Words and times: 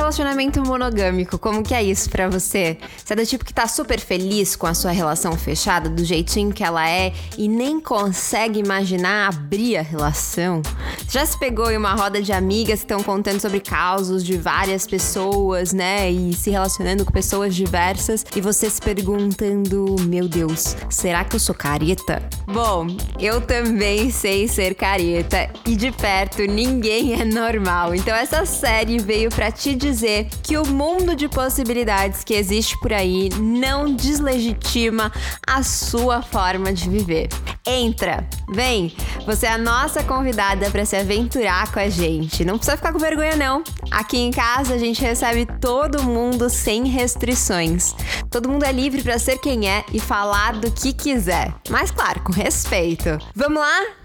Relacionamento 0.00 0.62
monogâmico, 0.62 1.38
como 1.38 1.62
que 1.62 1.74
é 1.74 1.82
isso 1.82 2.08
para 2.08 2.26
você? 2.26 2.78
Você 2.96 3.12
é 3.12 3.16
do 3.16 3.26
tipo 3.26 3.44
que 3.44 3.52
tá 3.52 3.68
super 3.68 4.00
feliz 4.00 4.56
com 4.56 4.66
a 4.66 4.72
sua 4.72 4.92
relação 4.92 5.36
fechada, 5.36 5.90
do 5.90 6.02
jeitinho 6.02 6.54
que 6.54 6.64
ela 6.64 6.88
é 6.88 7.12
e 7.36 7.46
nem 7.46 7.78
consegue 7.78 8.58
imaginar 8.58 9.28
abrir 9.28 9.76
a 9.76 9.82
relação? 9.82 10.62
Já 11.06 11.26
se 11.26 11.38
pegou 11.38 11.70
em 11.70 11.76
uma 11.76 11.94
roda 11.94 12.22
de 12.22 12.32
amigas 12.32 12.80
que 12.80 12.86
estão 12.86 13.02
contando 13.02 13.40
sobre 13.40 13.60
causos 13.60 14.24
de 14.24 14.38
várias 14.38 14.86
pessoas, 14.86 15.74
né? 15.74 16.10
E 16.10 16.32
se 16.32 16.50
relacionando 16.50 17.04
com 17.04 17.12
pessoas 17.12 17.54
diversas 17.54 18.24
e 18.34 18.40
você 18.40 18.70
se 18.70 18.80
perguntando: 18.80 19.96
meu 20.06 20.26
Deus, 20.26 20.76
será 20.88 21.24
que 21.24 21.36
eu 21.36 21.40
sou 21.40 21.54
careta? 21.54 22.22
Bom, 22.46 22.86
eu 23.18 23.42
também 23.42 24.10
sei 24.10 24.48
ser 24.48 24.74
careta 24.74 25.50
e 25.66 25.76
de 25.76 25.92
perto 25.92 26.42
ninguém 26.46 27.20
é 27.20 27.24
normal. 27.24 27.94
Então 27.94 28.16
essa 28.16 28.46
série 28.46 28.98
veio 28.98 29.28
para 29.28 29.52
te 29.52 29.74
dizer 29.74 29.89
que 30.42 30.56
o 30.56 30.66
mundo 30.66 31.16
de 31.16 31.28
possibilidades 31.28 32.22
que 32.22 32.34
existe 32.34 32.78
por 32.78 32.92
aí 32.92 33.28
não 33.38 33.94
deslegitima 33.94 35.12
a 35.46 35.62
sua 35.62 36.22
forma 36.22 36.72
de 36.72 36.88
viver. 36.88 37.28
Entra, 37.66 38.26
vem, 38.48 38.94
você 39.26 39.46
é 39.46 39.52
a 39.52 39.58
nossa 39.58 40.02
convidada 40.02 40.70
para 40.70 40.84
se 40.84 40.96
aventurar 40.96 41.70
com 41.72 41.80
a 41.80 41.88
gente. 41.88 42.44
Não 42.44 42.56
precisa 42.56 42.76
ficar 42.76 42.92
com 42.92 42.98
vergonha 42.98 43.36
não. 43.36 43.62
Aqui 43.90 44.18
em 44.18 44.30
casa 44.30 44.74
a 44.74 44.78
gente 44.78 45.02
recebe 45.02 45.46
todo 45.60 46.02
mundo 46.02 46.48
sem 46.48 46.86
restrições. 46.86 47.94
Todo 48.30 48.48
mundo 48.48 48.64
é 48.64 48.72
livre 48.72 49.02
para 49.02 49.18
ser 49.18 49.38
quem 49.38 49.68
é 49.68 49.84
e 49.92 50.00
falar 50.00 50.54
do 50.54 50.70
que 50.70 50.92
quiser. 50.92 51.52
Mas 51.68 51.90
claro, 51.90 52.20
com 52.20 52.32
respeito. 52.32 53.18
Vamos 53.34 53.60
lá? 53.60 53.99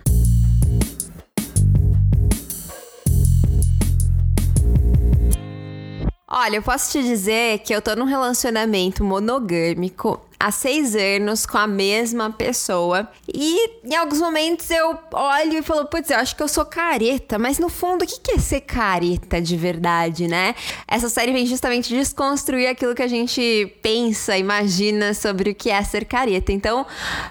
Olha, 6.37 6.57
eu 6.57 6.61
posso 6.61 6.91
te 6.91 7.01
dizer 7.01 7.59
que 7.59 7.73
eu 7.73 7.81
tô 7.81 7.95
num 7.95 8.03
relacionamento 8.03 9.05
monogâmico 9.05 10.19
há 10.37 10.51
seis 10.51 10.93
anos 10.93 11.45
com 11.45 11.57
a 11.57 11.65
mesma 11.65 12.29
pessoa. 12.29 13.09
E 13.33 13.79
em 13.85 13.95
alguns 13.95 14.19
momentos 14.19 14.69
eu 14.69 14.99
olho 15.13 15.59
e 15.59 15.61
falo, 15.61 15.85
putz, 15.85 16.09
eu 16.09 16.17
acho 16.17 16.35
que 16.35 16.43
eu 16.43 16.49
sou 16.49 16.65
careta. 16.65 17.39
Mas 17.39 17.57
no 17.57 17.69
fundo, 17.69 18.03
o 18.03 18.05
que 18.05 18.33
é 18.33 18.37
ser 18.37 18.59
careta 18.59 19.41
de 19.41 19.55
verdade, 19.55 20.27
né? 20.27 20.53
Essa 20.85 21.07
série 21.07 21.31
vem 21.31 21.45
justamente 21.45 21.87
desconstruir 21.87 22.67
aquilo 22.67 22.93
que 22.93 23.03
a 23.03 23.07
gente 23.07 23.73
pensa, 23.81 24.37
imagina 24.37 25.13
sobre 25.13 25.51
o 25.51 25.55
que 25.55 25.69
é 25.69 25.81
ser 25.83 26.03
careta. 26.03 26.51
Então, 26.51 26.85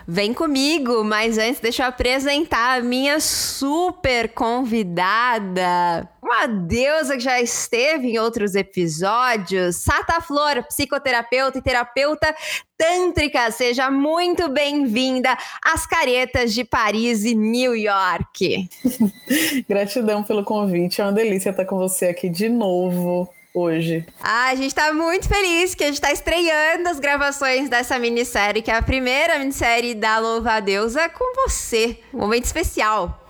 vem 0.09 0.33
comigo, 0.33 1.05
mas 1.05 1.37
antes 1.37 1.61
deixa 1.61 1.83
eu 1.83 1.89
apresentar 1.89 2.79
a 2.79 2.83
minha 2.83 3.21
super 3.21 4.31
convidada 4.31 6.09
uma 6.25 6.47
deusa 6.47 7.17
que 7.17 7.23
já 7.23 7.39
esteve 7.39 8.13
em 8.13 8.19
outros 8.19 8.55
episódios, 8.55 9.77
Sata 9.77 10.23
Flor, 10.23 10.65
psicoterapeuta 10.65 11.59
e 11.59 11.63
terapeuta 11.63 12.35
tântrica. 12.79 13.51
Seja 13.51 13.91
muito 13.91 14.49
bem-vinda 14.49 15.37
às 15.63 15.87
caretas 15.87 16.55
de 16.55 16.65
Paris 16.65 17.27
e 17.27 17.35
New 17.35 17.77
York. 17.77 18.69
Gratidão 19.69 20.23
pelo 20.23 20.43
convite, 20.43 21.03
é 21.03 21.05
uma 21.05 21.13
delícia 21.13 21.51
estar 21.51 21.67
com 21.67 21.77
você 21.77 22.07
aqui 22.07 22.31
de 22.31 22.49
novo 22.49 23.29
hoje. 23.53 24.07
Ah, 24.19 24.47
a 24.47 24.55
gente 24.55 24.69
está 24.69 24.95
muito 24.95 25.29
feliz 25.29 25.75
que 25.75 25.85
a 25.85 25.89
gente 25.89 25.97
está 25.97 26.11
estreando 26.11 26.89
as 26.89 26.99
gravações 26.99 27.69
dessa 27.69 27.99
minissérie, 27.99 28.63
que 28.63 28.71
é 28.71 28.75
a 28.75 28.83
primeira 28.83 29.39
minissérie 29.39 29.95
da 29.95 30.19
Louva 30.19 30.53
a 30.55 30.61
Deusa 30.61 31.07
com 31.11 31.35
você. 31.47 31.99
Um 32.15 32.21
momento 32.21 32.45
especial. 32.45 33.24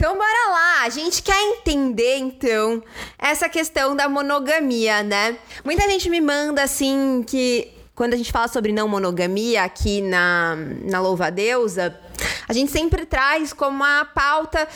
Então 0.00 0.16
bora 0.16 0.50
lá, 0.50 0.82
a 0.84 0.90
gente 0.90 1.20
quer 1.20 1.42
entender 1.42 2.18
então 2.18 2.80
essa 3.18 3.48
questão 3.48 3.96
da 3.96 4.08
monogamia, 4.08 5.02
né? 5.02 5.36
Muita 5.64 5.90
gente 5.90 6.08
me 6.08 6.20
manda 6.20 6.62
assim 6.62 7.24
que 7.26 7.72
quando 7.96 8.14
a 8.14 8.16
gente 8.16 8.30
fala 8.30 8.46
sobre 8.46 8.70
não 8.70 8.86
monogamia 8.86 9.64
aqui 9.64 10.00
na, 10.00 10.54
na 10.84 11.00
Louva 11.00 11.32
Deusa, 11.32 11.98
a 12.48 12.52
gente 12.52 12.70
sempre 12.70 13.06
traz 13.06 13.52
como 13.52 13.78
uma 13.78 14.04
pauta 14.04 14.68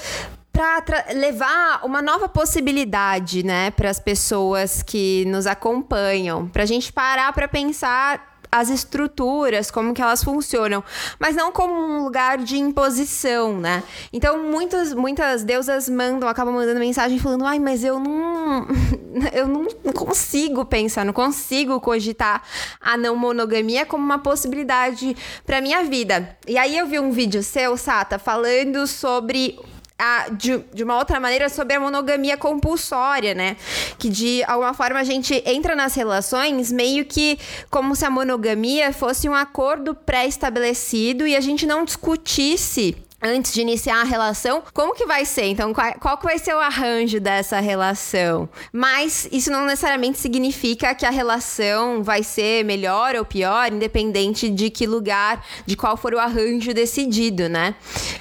para 0.52 1.12
levar 1.14 1.82
uma 1.84 2.02
nova 2.02 2.28
possibilidade, 2.28 3.44
né, 3.44 3.70
para 3.70 3.90
as 3.90 4.00
pessoas 4.00 4.82
que 4.82 5.24
nos 5.26 5.46
acompanham, 5.46 6.48
para 6.48 6.64
a 6.64 6.66
gente 6.66 6.92
parar 6.92 7.32
para 7.32 7.46
pensar 7.46 8.31
as 8.52 8.68
estruturas, 8.68 9.70
como 9.70 9.94
que 9.94 10.02
elas 10.02 10.22
funcionam, 10.22 10.84
mas 11.18 11.34
não 11.34 11.50
como 11.50 11.72
um 11.72 12.04
lugar 12.04 12.36
de 12.36 12.58
imposição, 12.58 13.58
né? 13.58 13.82
Então, 14.12 14.38
muitas, 14.44 14.92
muitas 14.92 15.42
deusas 15.42 15.88
mandam, 15.88 16.28
acabam 16.28 16.54
mandando 16.54 16.78
mensagem 16.78 17.18
falando: 17.18 17.46
ai, 17.46 17.58
mas 17.58 17.82
eu 17.82 17.98
não. 17.98 18.66
Eu 19.34 19.46
não 19.46 19.66
consigo 19.92 20.64
pensar, 20.64 21.04
não 21.04 21.12
consigo 21.12 21.78
cogitar 21.80 22.42
a 22.80 22.96
não 22.96 23.14
monogamia 23.14 23.84
como 23.84 24.02
uma 24.02 24.18
possibilidade 24.18 25.14
para 25.44 25.60
minha 25.60 25.84
vida. 25.84 26.34
E 26.48 26.56
aí 26.56 26.78
eu 26.78 26.86
vi 26.86 26.98
um 26.98 27.12
vídeo 27.12 27.42
seu, 27.42 27.76
Sata, 27.76 28.18
falando 28.18 28.86
sobre 28.86 29.58
a, 29.98 30.28
de, 30.30 30.58
de 30.72 30.82
uma 30.82 30.98
outra 30.98 31.20
maneira 31.20 31.48
sobre 31.48 31.74
a 31.74 31.80
monogamia 31.80 32.36
compulsória, 32.36 33.34
né? 33.34 33.56
Que 33.98 34.08
de 34.08 34.42
alguma 34.44 34.74
forma 34.74 34.98
a 34.98 35.04
gente 35.04 35.42
entra 35.46 35.74
nas 35.74 35.94
relações 35.94 36.72
meio 36.72 37.04
que 37.04 37.38
como 37.70 37.94
se 37.94 38.04
a 38.04 38.10
monogamia 38.10 38.92
fosse 38.92 39.28
um 39.28 39.34
acordo 39.34 39.94
pré-estabelecido 39.94 41.26
e 41.26 41.36
a 41.36 41.40
gente 41.40 41.66
não 41.66 41.84
discutisse 41.84 42.96
antes 43.22 43.52
de 43.52 43.60
iniciar 43.60 44.00
a 44.00 44.04
relação, 44.04 44.62
como 44.74 44.94
que 44.94 45.06
vai 45.06 45.24
ser? 45.24 45.44
Então, 45.44 45.72
qual, 45.72 45.92
qual, 45.94 46.18
que 46.18 46.24
vai 46.24 46.38
ser 46.38 46.54
o 46.54 46.58
arranjo 46.58 47.20
dessa 47.20 47.60
relação? 47.60 48.48
Mas 48.72 49.28
isso 49.30 49.50
não 49.50 49.64
necessariamente 49.64 50.18
significa 50.18 50.94
que 50.94 51.06
a 51.06 51.10
relação 51.10 52.02
vai 52.02 52.22
ser 52.22 52.64
melhor 52.64 53.14
ou 53.14 53.24
pior, 53.24 53.72
independente 53.72 54.50
de 54.50 54.70
que 54.70 54.86
lugar, 54.86 55.44
de 55.64 55.76
qual 55.76 55.96
for 55.96 56.14
o 56.14 56.18
arranjo 56.18 56.74
decidido, 56.74 57.48
né? 57.48 57.74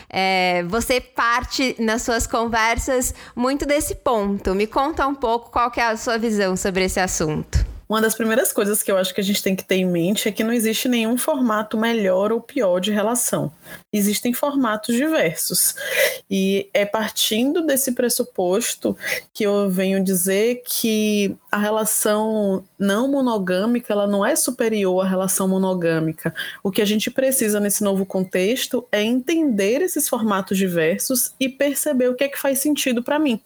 É, 0.10 0.64
você 0.68 1.00
parte 1.00 1.76
nas 1.80 2.02
suas 2.04 2.28
conversas 2.28 3.14
muito 3.36 3.66
desse 3.66 3.96
ponto. 3.96 4.54
Me 4.54 4.68
conta 4.68 5.08
um 5.08 5.16
pouco 5.16 5.50
qual 5.50 5.72
que 5.72 5.80
é 5.80 5.88
a 5.88 5.98
sua 5.98 6.18
visão 6.18 6.56
sobre 6.56 6.86
esse 6.86 7.00
assunto. 7.00 7.71
Uma 7.92 8.00
das 8.00 8.16
primeiras 8.16 8.54
coisas 8.54 8.82
que 8.82 8.90
eu 8.90 8.98
acho 8.98 9.14
que 9.14 9.20
a 9.20 9.24
gente 9.24 9.44
tem 9.44 9.54
que 9.54 9.66
ter 9.66 9.76
em 9.76 9.86
mente 9.86 10.30
é 10.30 10.32
que 10.32 10.46
não 10.46 10.54
existe 10.54 10.88
nenhum 10.88 11.18
formato 11.18 11.78
melhor 11.78 12.32
ou 12.32 12.40
pior 12.40 12.80
de 12.80 12.90
relação. 12.90 13.52
Existem 13.92 14.32
formatos 14.32 14.96
diversos. 14.96 15.76
E 16.30 16.70
é 16.74 16.86
partindo 16.86 17.62
desse 17.66 17.92
pressuposto 17.92 18.96
que 19.34 19.44
eu 19.44 19.70
venho 19.70 20.02
dizer 20.02 20.64
que 20.66 21.36
a 21.52 21.58
relação 21.58 22.64
não 22.80 23.10
monogâmica 23.10 23.92
ela 23.92 24.08
não 24.08 24.26
é 24.26 24.38
superior 24.38 25.06
à 25.06 25.10
relação 25.10 25.50
monogâmica. 25.50 26.34
O 26.64 26.72
que 26.72 26.82
a 26.82 26.86
gente 26.86 27.12
precisa 27.12 27.60
nesse 27.60 27.84
novo 27.84 28.06
contexto 28.06 28.88
é 28.90 29.04
entender 29.04 29.82
esses 29.82 30.08
formatos 30.08 30.58
diversos 30.58 31.34
e 31.38 31.50
perceber 31.50 32.08
o 32.08 32.16
que 32.16 32.24
é 32.24 32.30
que 32.30 32.40
faz 32.40 32.60
sentido 32.60 33.04
para 33.04 33.20
mim. 33.20 33.42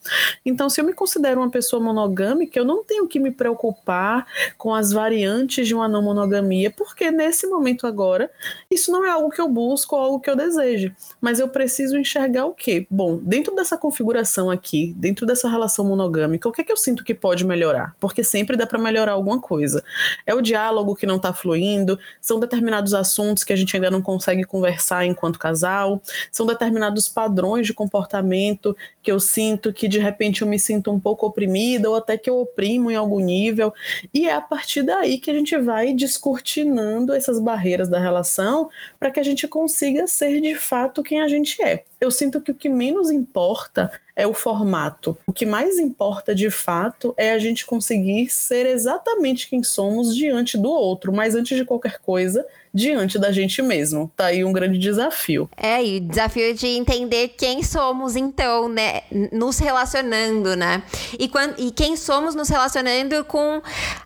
Então, 0.46 0.70
se 0.70 0.80
eu 0.80 0.86
me 0.86 0.94
considero 0.94 1.42
uma 1.42 1.50
pessoa 1.50 1.82
monogâmica, 1.82 2.60
eu 2.60 2.64
não 2.64 2.84
tenho 2.84 3.08
que 3.08 3.20
me 3.20 3.32
preocupar 3.32 4.28
com 4.58 4.74
as 4.74 4.92
variantes 4.92 5.68
de 5.68 5.76
uma 5.76 5.88
não 5.88 6.02
monogamia, 6.02 6.72
porque 6.72 7.12
nesse 7.12 7.48
momento 7.48 7.88
agora, 7.88 8.30
isso 8.70 8.92
não 8.92 9.06
é 9.06 9.10
algo 9.10 9.30
que 9.30 9.42
eu 9.42 9.48
busco 9.48 9.96
algo 9.96 10.20
que 10.20 10.30
eu 10.30 10.36
desejo. 10.36 10.94
Mas 11.20 11.40
eu 11.40 11.48
preciso 11.48 11.98
enxergar 11.98 12.46
o 12.46 12.54
quê? 12.54 12.86
Bom, 12.90 13.18
dentro 13.18 13.56
dessa 13.56 13.78
configuração 13.78 14.50
aqui, 14.50 14.94
dentro 14.98 15.26
dessa 15.26 15.50
relação 15.50 15.86
monogâmica, 15.86 16.48
o 16.48 16.52
que 16.52 16.62
é 16.62 16.64
que 16.64 16.72
eu 16.72 16.78
sinto 16.78 17.04
que 17.04 17.14
pode 17.14 17.46
melhorar? 17.46 17.96
Porque 18.00 18.24
sempre 18.24 18.58
dá 18.58 18.66
para 18.66 18.80
melhorar 18.80 19.14
alguma 19.14 19.40
coisa. 19.40 19.84
É 20.26 20.34
o 20.34 20.42
diálogo 20.42 20.96
que 20.96 21.06
não 21.06 21.18
está 21.18 21.34
fluindo, 21.34 22.00
são 22.22 22.40
determinados 22.40 22.94
assuntos 22.94 23.44
que 23.44 23.54
a 23.54 23.56
gente 23.56 23.76
ainda 23.76 23.92
não 23.92 24.02
consegue 24.02 24.44
conversar 24.44 25.06
enquanto 25.06 25.40
casal, 25.40 26.02
são 26.32 26.46
determinados 26.46 27.08
padrões 27.08 27.68
de 27.68 27.74
comportamento 27.74 28.76
que 29.02 29.12
eu 29.12 29.20
sinto 29.20 29.72
que 29.72 29.88
de 29.88 30.00
repente 30.00 30.42
eu 30.42 30.48
me 30.48 30.60
sinto 30.60 30.92
um 30.92 31.00
pouco 31.00 31.26
oprimida 31.28 31.90
ou 31.90 31.96
até 31.96 32.18
que 32.18 32.30
eu 32.30 32.40
oprimo 32.40 32.90
em 32.90 32.96
algum 32.96 33.20
nível. 33.20 33.74
E 34.14 34.25
e 34.26 34.28
é 34.28 34.34
a 34.34 34.42
partir 34.42 34.82
daí 34.82 35.20
que 35.20 35.30
a 35.30 35.34
gente 35.34 35.56
vai 35.58 35.94
descortinando 35.94 37.14
essas 37.14 37.40
barreiras 37.40 37.88
da 37.88 38.00
relação 38.00 38.70
para 39.00 39.12
que 39.12 39.20
a 39.20 39.24
gente 39.24 39.48
consiga 39.48 40.08
ser 40.08 40.42
de 40.42 40.56
fato 40.56 41.04
quem 41.04 41.22
a 41.22 41.28
gente 41.28 41.62
é. 41.62 41.84
Eu 42.06 42.12
sinto 42.12 42.40
que 42.40 42.52
o 42.52 42.56
que 42.56 42.70
menos 42.70 43.10
importa 43.10 43.92
é 44.16 44.28
o 44.28 44.34
formato. 44.34 45.18
O 45.26 45.34
que 45.34 45.46
mais 45.46 45.80
importa 45.80 46.36
de 46.36 46.52
fato 46.52 47.16
é 47.18 47.32
a 47.32 47.40
gente 47.40 47.66
conseguir 47.66 48.30
ser 48.30 48.68
exatamente 48.68 49.50
quem 49.50 49.64
somos 49.64 50.16
diante 50.16 50.56
do 50.56 50.70
outro, 50.70 51.12
mas 51.12 51.34
antes 51.34 51.58
de 51.58 51.66
qualquer 51.66 52.00
coisa, 52.00 52.46
diante 52.74 53.18
da 53.18 53.32
gente 53.32 53.62
mesmo. 53.62 54.12
Tá 54.16 54.28
aí 54.28 54.44
um 54.44 54.54
grande 54.54 54.78
desafio. 54.78 55.50
É, 55.58 55.84
e 55.84 55.98
o 55.98 56.02
desafio 56.02 56.54
de 56.54 56.68
entender 56.68 57.30
quem 57.30 57.64
somos, 57.64 58.16
então, 58.16 58.70
né? 58.70 59.02
Nos 59.32 59.58
relacionando, 59.60 60.56
né? 60.56 60.84
E, 61.18 61.28
quando, 61.28 61.60
e 61.60 61.72
quem 61.72 61.96
somos 61.96 62.36
nos 62.36 62.50
relacionando 62.50 63.24
com 63.26 63.62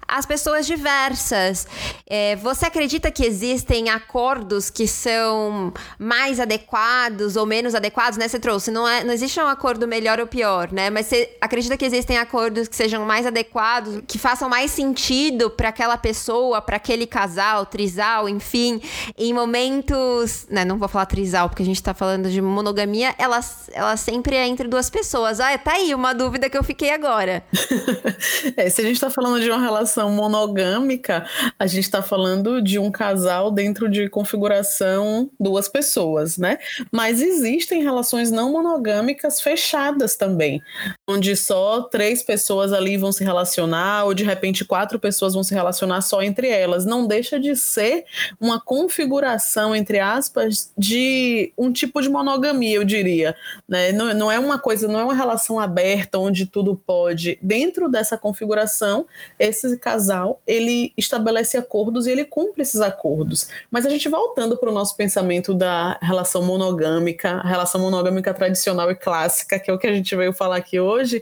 as 0.07 0.25
pessoas 0.25 0.65
diversas. 0.65 1.67
É, 2.07 2.35
você 2.37 2.65
acredita 2.65 3.11
que 3.11 3.23
existem 3.23 3.89
acordos 3.89 4.69
que 4.69 4.87
são 4.87 5.71
mais 5.99 6.39
adequados 6.39 7.35
ou 7.35 7.45
menos 7.45 7.75
adequados? 7.75 7.88
Adequados, 7.89 8.17
né? 8.17 8.27
Você 8.27 8.39
trouxe, 8.39 8.71
não, 8.71 8.87
é, 8.87 9.03
não 9.03 9.11
existe 9.11 9.39
um 9.39 9.47
acordo 9.47 9.87
melhor 9.87 10.19
ou 10.19 10.27
pior, 10.27 10.71
né? 10.71 10.89
Mas 10.89 11.07
você 11.07 11.35
acredita 11.41 11.75
que 11.75 11.83
existem 11.83 12.17
acordos 12.17 12.67
que 12.67 12.75
sejam 12.75 13.05
mais 13.05 13.25
adequados, 13.25 14.01
que 14.07 14.17
façam 14.17 14.47
mais 14.47 14.71
sentido 14.71 15.49
para 15.49 15.69
aquela 15.69 15.97
pessoa, 15.97 16.61
para 16.61 16.77
aquele 16.77 17.07
casal, 17.07 17.65
trisal, 17.65 18.29
enfim, 18.29 18.81
em 19.17 19.33
momentos. 19.33 20.47
Né, 20.49 20.63
não 20.63 20.77
vou 20.77 20.87
falar 20.87 21.07
trisal, 21.07 21.49
porque 21.49 21.63
a 21.63 21.65
gente 21.65 21.81
tá 21.81 21.93
falando 21.93 22.29
de 22.29 22.41
monogamia, 22.41 23.13
ela, 23.17 23.39
ela 23.73 23.97
sempre 23.97 24.35
é 24.35 24.47
entre 24.47 24.67
duas 24.67 24.89
pessoas. 24.89 25.39
Ah, 25.39 25.57
tá 25.57 25.73
aí 25.73 25.93
uma 25.93 26.13
dúvida 26.13 26.49
que 26.49 26.57
eu 26.57 26.63
fiquei 26.63 26.91
agora. 26.91 27.43
é, 28.55 28.69
se 28.69 28.81
a 28.81 28.83
gente 28.83 28.99
tá 28.99 29.09
falando 29.09 29.41
de 29.41 29.49
uma 29.49 29.59
relação 29.59 30.11
monogâmica, 30.11 31.25
a 31.57 31.65
gente 31.65 31.89
tá 31.89 32.01
falando 32.01 32.61
de 32.61 32.77
um 32.77 32.91
casal 32.91 33.51
dentro 33.51 33.89
de 33.89 34.07
configuração 34.09 35.29
duas 35.39 35.67
pessoas, 35.67 36.37
né? 36.37 36.57
Mas 36.91 37.21
existem 37.69 37.83
relações 37.83 38.31
não 38.31 38.51
monogâmicas 38.51 39.39
fechadas 39.39 40.15
também, 40.15 40.61
onde 41.07 41.35
só 41.35 41.83
três 41.83 42.23
pessoas 42.23 42.73
ali 42.73 42.97
vão 42.97 43.11
se 43.11 43.23
relacionar, 43.23 44.05
ou 44.05 44.13
de 44.13 44.23
repente 44.23 44.65
quatro 44.65 44.99
pessoas 44.99 45.33
vão 45.33 45.43
se 45.43 45.53
relacionar 45.53 46.01
só 46.01 46.21
entre 46.21 46.49
elas. 46.49 46.85
Não 46.85 47.05
deixa 47.05 47.39
de 47.39 47.55
ser 47.55 48.05
uma 48.39 48.59
configuração, 48.59 49.75
entre 49.75 49.99
aspas, 49.99 50.71
de 50.77 51.53
um 51.57 51.71
tipo 51.71 52.01
de 52.01 52.09
monogamia, 52.09 52.75
eu 52.75 52.83
diria. 52.83 53.35
Né? 53.67 53.91
Não, 53.91 54.13
não 54.13 54.31
é 54.31 54.39
uma 54.39 54.57
coisa, 54.57 54.87
não 54.87 54.99
é 54.99 55.03
uma 55.03 55.15
relação 55.15 55.59
aberta 55.59 56.17
onde 56.17 56.45
tudo 56.45 56.75
pode. 56.75 57.37
Dentro 57.41 57.89
dessa 57.89 58.17
configuração, 58.17 59.05
esse 59.37 59.77
casal 59.77 60.41
ele 60.47 60.91
estabelece 60.97 61.57
acordos 61.57 62.07
e 62.07 62.11
ele 62.11 62.25
cumpre 62.25 62.63
esses 62.63 62.81
acordos. 62.81 63.47
Mas 63.69 63.85
a 63.85 63.89
gente 63.89 64.09
voltando 64.09 64.57
para 64.57 64.69
o 64.69 64.73
nosso 64.73 64.95
pensamento 64.95 65.53
da 65.53 65.97
relação 66.01 66.41
monogâmica, 66.43 67.41
relação 67.59 67.81
monogâmica 67.81 68.33
tradicional 68.33 68.89
e 68.89 68.95
clássica, 68.95 69.59
que 69.59 69.69
é 69.69 69.73
o 69.73 69.77
que 69.77 69.87
a 69.87 69.93
gente 69.93 70.15
veio 70.15 70.31
falar 70.31 70.55
aqui 70.55 70.79
hoje, 70.79 71.21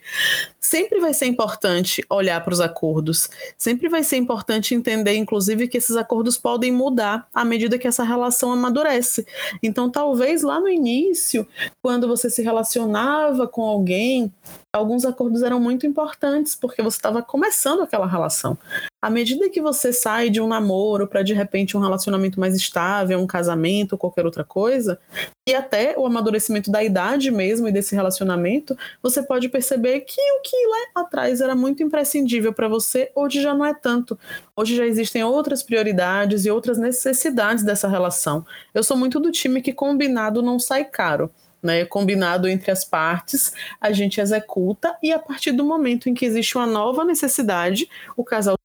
sempre 0.60 1.00
vai 1.00 1.14
ser 1.14 1.26
importante 1.26 2.04
olhar 2.10 2.44
para 2.44 2.54
os 2.54 2.62
acordos. 2.62 3.30
Sempre 3.58 3.90
vai 3.90 4.04
ser 4.04 4.18
importante 4.18 4.76
entender, 4.76 5.16
inclusive, 5.16 5.68
que 5.68 5.78
esses 5.78 5.96
acordos 5.96 6.38
podem 6.38 6.72
mudar 6.72 7.28
à 7.34 7.44
medida 7.44 7.78
que 7.78 7.88
essa 7.88 8.04
relação 8.04 8.52
amadurece. 8.52 9.26
Então, 9.64 9.90
talvez 9.90 10.44
lá 10.44 10.60
no 10.60 10.70
início, 10.70 11.48
quando 11.82 12.08
você 12.08 12.30
se 12.30 12.42
relacionava 12.42 13.48
com 13.48 13.64
alguém, 13.64 14.32
alguns 14.78 15.06
acordos 15.06 15.44
eram 15.44 15.60
muito 15.60 15.86
importantes, 15.86 16.56
porque 16.56 16.82
você 16.82 16.98
estava 16.98 17.22
começando 17.22 17.82
aquela 17.82 18.08
relação. 18.08 18.58
À 19.02 19.10
medida 19.10 19.50
que 19.50 19.62
você 19.62 19.94
sai 19.94 20.30
de 20.30 20.42
um 20.42 20.48
namoro 20.48 21.08
para 21.08 21.22
de 21.22 21.34
repente 21.34 21.78
um 21.78 21.80
relacionamento 21.80 22.40
mais 22.40 22.56
estável, 22.56 23.20
um 23.20 23.28
casamento, 23.28 23.98
qualquer 23.98 24.26
outra 24.26 24.44
coisa, 24.44 25.00
e 25.48 25.54
até 25.54 25.96
o 25.98 26.06
amadurecimento 26.06 26.72
da 26.72 26.84
idade 26.84 27.30
mesmo 27.30 27.68
e 27.68 27.72
desse 27.72 27.96
relacionamento, 27.96 28.78
você 29.02 29.22
pode 29.22 29.50
perceber 29.50 30.02
que 30.02 30.20
o 30.20 30.42
que 30.42 30.56
lá 30.68 31.02
atrás 31.04 31.42
era 31.42 31.56
muito 31.56 31.84
imprescindível 31.84 32.52
para 32.54 32.68
você, 32.68 33.12
hoje 33.16 33.42
já 33.42 33.54
não 33.54 33.66
é 33.66 33.74
tanto. 33.74 34.18
Hoje 34.56 34.76
já 34.76 34.86
existem 34.86 35.24
outras 35.24 35.62
prioridades 35.62 36.46
e 36.46 36.52
outras 36.52 36.78
necessidades 36.78 37.64
dessa 37.64 37.88
relação. 37.88 38.46
Eu 38.74 38.84
sou 38.84 38.98
muito 38.98 39.20
do 39.20 39.32
time 39.32 39.62
que 39.62 39.74
combinado 39.74 40.42
não 40.42 40.60
sai 40.60 40.84
caro 40.84 41.32
né, 41.62 41.86
combinado 41.86 42.48
entre 42.48 42.72
as 42.72 42.84
partes, 42.86 43.54
a 43.82 43.92
gente 43.92 44.22
executa 44.22 44.96
e 45.02 45.12
a 45.12 45.20
partir 45.20 45.52
do 45.52 45.64
momento 45.64 46.10
em 46.10 46.14
que 46.14 46.26
existe 46.26 46.58
uma 46.58 46.68
nova 46.68 47.04
necessidade, 47.04 47.90
o 48.16 48.24
casal 48.24 48.58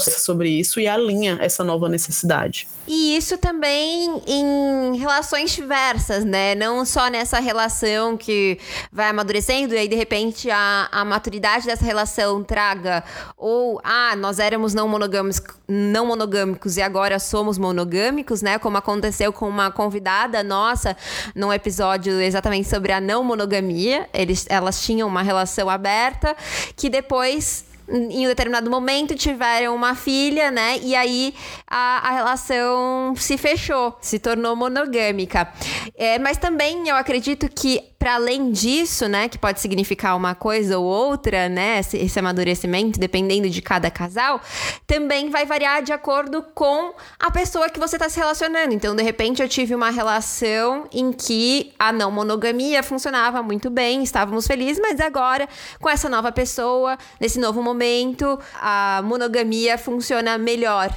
sobre 0.00 0.48
isso 0.48 0.80
e 0.80 0.88
alinha 0.88 1.38
essa 1.40 1.62
nova 1.62 1.88
necessidade. 1.88 2.68
E 2.86 3.16
isso 3.16 3.38
também 3.38 4.20
em 4.26 4.96
relações 4.96 5.52
diversas, 5.52 6.24
né? 6.24 6.54
Não 6.54 6.84
só 6.84 7.08
nessa 7.08 7.38
relação 7.38 8.16
que 8.16 8.58
vai 8.90 9.08
amadurecendo 9.08 9.74
e 9.74 9.78
aí 9.78 9.86
de 9.86 9.94
repente 9.94 10.50
a, 10.50 10.88
a 10.90 11.04
maturidade 11.04 11.66
dessa 11.66 11.84
relação 11.84 12.42
traga 12.42 13.04
ou 13.36 13.80
ah, 13.84 14.16
nós 14.16 14.38
éramos 14.38 14.74
não 14.74 14.88
monogâmicos, 14.88 15.42
não 15.68 16.06
monogâmicos 16.06 16.76
e 16.76 16.82
agora 16.82 17.18
somos 17.18 17.58
monogâmicos, 17.58 18.42
né? 18.42 18.58
Como 18.58 18.76
aconteceu 18.76 19.32
com 19.32 19.48
uma 19.48 19.70
convidada 19.70 20.42
nossa 20.42 20.96
num 21.34 21.52
episódio 21.52 22.20
exatamente 22.20 22.68
sobre 22.68 22.92
a 22.92 23.00
não 23.00 23.22
monogamia. 23.22 24.08
Eles, 24.12 24.46
elas 24.48 24.82
tinham 24.82 25.06
uma 25.06 25.22
relação 25.22 25.70
aberta 25.70 26.36
que 26.74 26.88
depois 26.90 27.69
em 27.90 28.24
um 28.24 28.28
determinado 28.28 28.70
momento 28.70 29.14
tiveram 29.14 29.74
uma 29.74 29.94
filha, 29.94 30.50
né? 30.50 30.78
E 30.78 30.94
aí 30.94 31.34
a, 31.66 32.08
a 32.08 32.12
relação 32.12 33.14
se 33.16 33.36
fechou, 33.36 33.96
se 34.00 34.18
tornou 34.18 34.54
monogâmica. 34.54 35.52
É, 35.96 36.18
mas 36.18 36.38
também 36.38 36.88
eu 36.88 36.96
acredito 36.96 37.48
que 37.48 37.89
para 38.00 38.14
além 38.14 38.50
disso, 38.50 39.06
né, 39.06 39.28
que 39.28 39.36
pode 39.36 39.60
significar 39.60 40.16
uma 40.16 40.34
coisa 40.34 40.78
ou 40.78 40.86
outra, 40.86 41.50
né, 41.50 41.80
esse, 41.80 41.98
esse, 41.98 42.18
amadurecimento, 42.18 42.98
dependendo 42.98 43.50
de 43.50 43.60
cada 43.60 43.90
casal, 43.90 44.40
também 44.86 45.28
vai 45.28 45.44
variar 45.44 45.82
de 45.82 45.92
acordo 45.92 46.42
com 46.54 46.94
a 47.18 47.30
pessoa 47.30 47.68
que 47.68 47.78
você 47.78 47.96
está 47.96 48.08
se 48.08 48.18
relacionando. 48.18 48.72
Então, 48.72 48.96
de 48.96 49.02
repente, 49.02 49.42
eu 49.42 49.48
tive 49.48 49.74
uma 49.74 49.90
relação 49.90 50.88
em 50.90 51.12
que 51.12 51.74
a 51.78 51.92
não 51.92 52.10
monogamia 52.10 52.82
funcionava 52.82 53.42
muito 53.42 53.68
bem, 53.68 54.02
estávamos 54.02 54.46
felizes, 54.46 54.80
mas 54.80 54.98
agora, 54.98 55.46
com 55.78 55.90
essa 55.90 56.08
nova 56.08 56.32
pessoa, 56.32 56.96
nesse 57.20 57.38
novo 57.38 57.62
momento, 57.62 58.40
a 58.54 59.02
monogamia 59.04 59.76
funciona 59.76 60.38
melhor. 60.38 60.90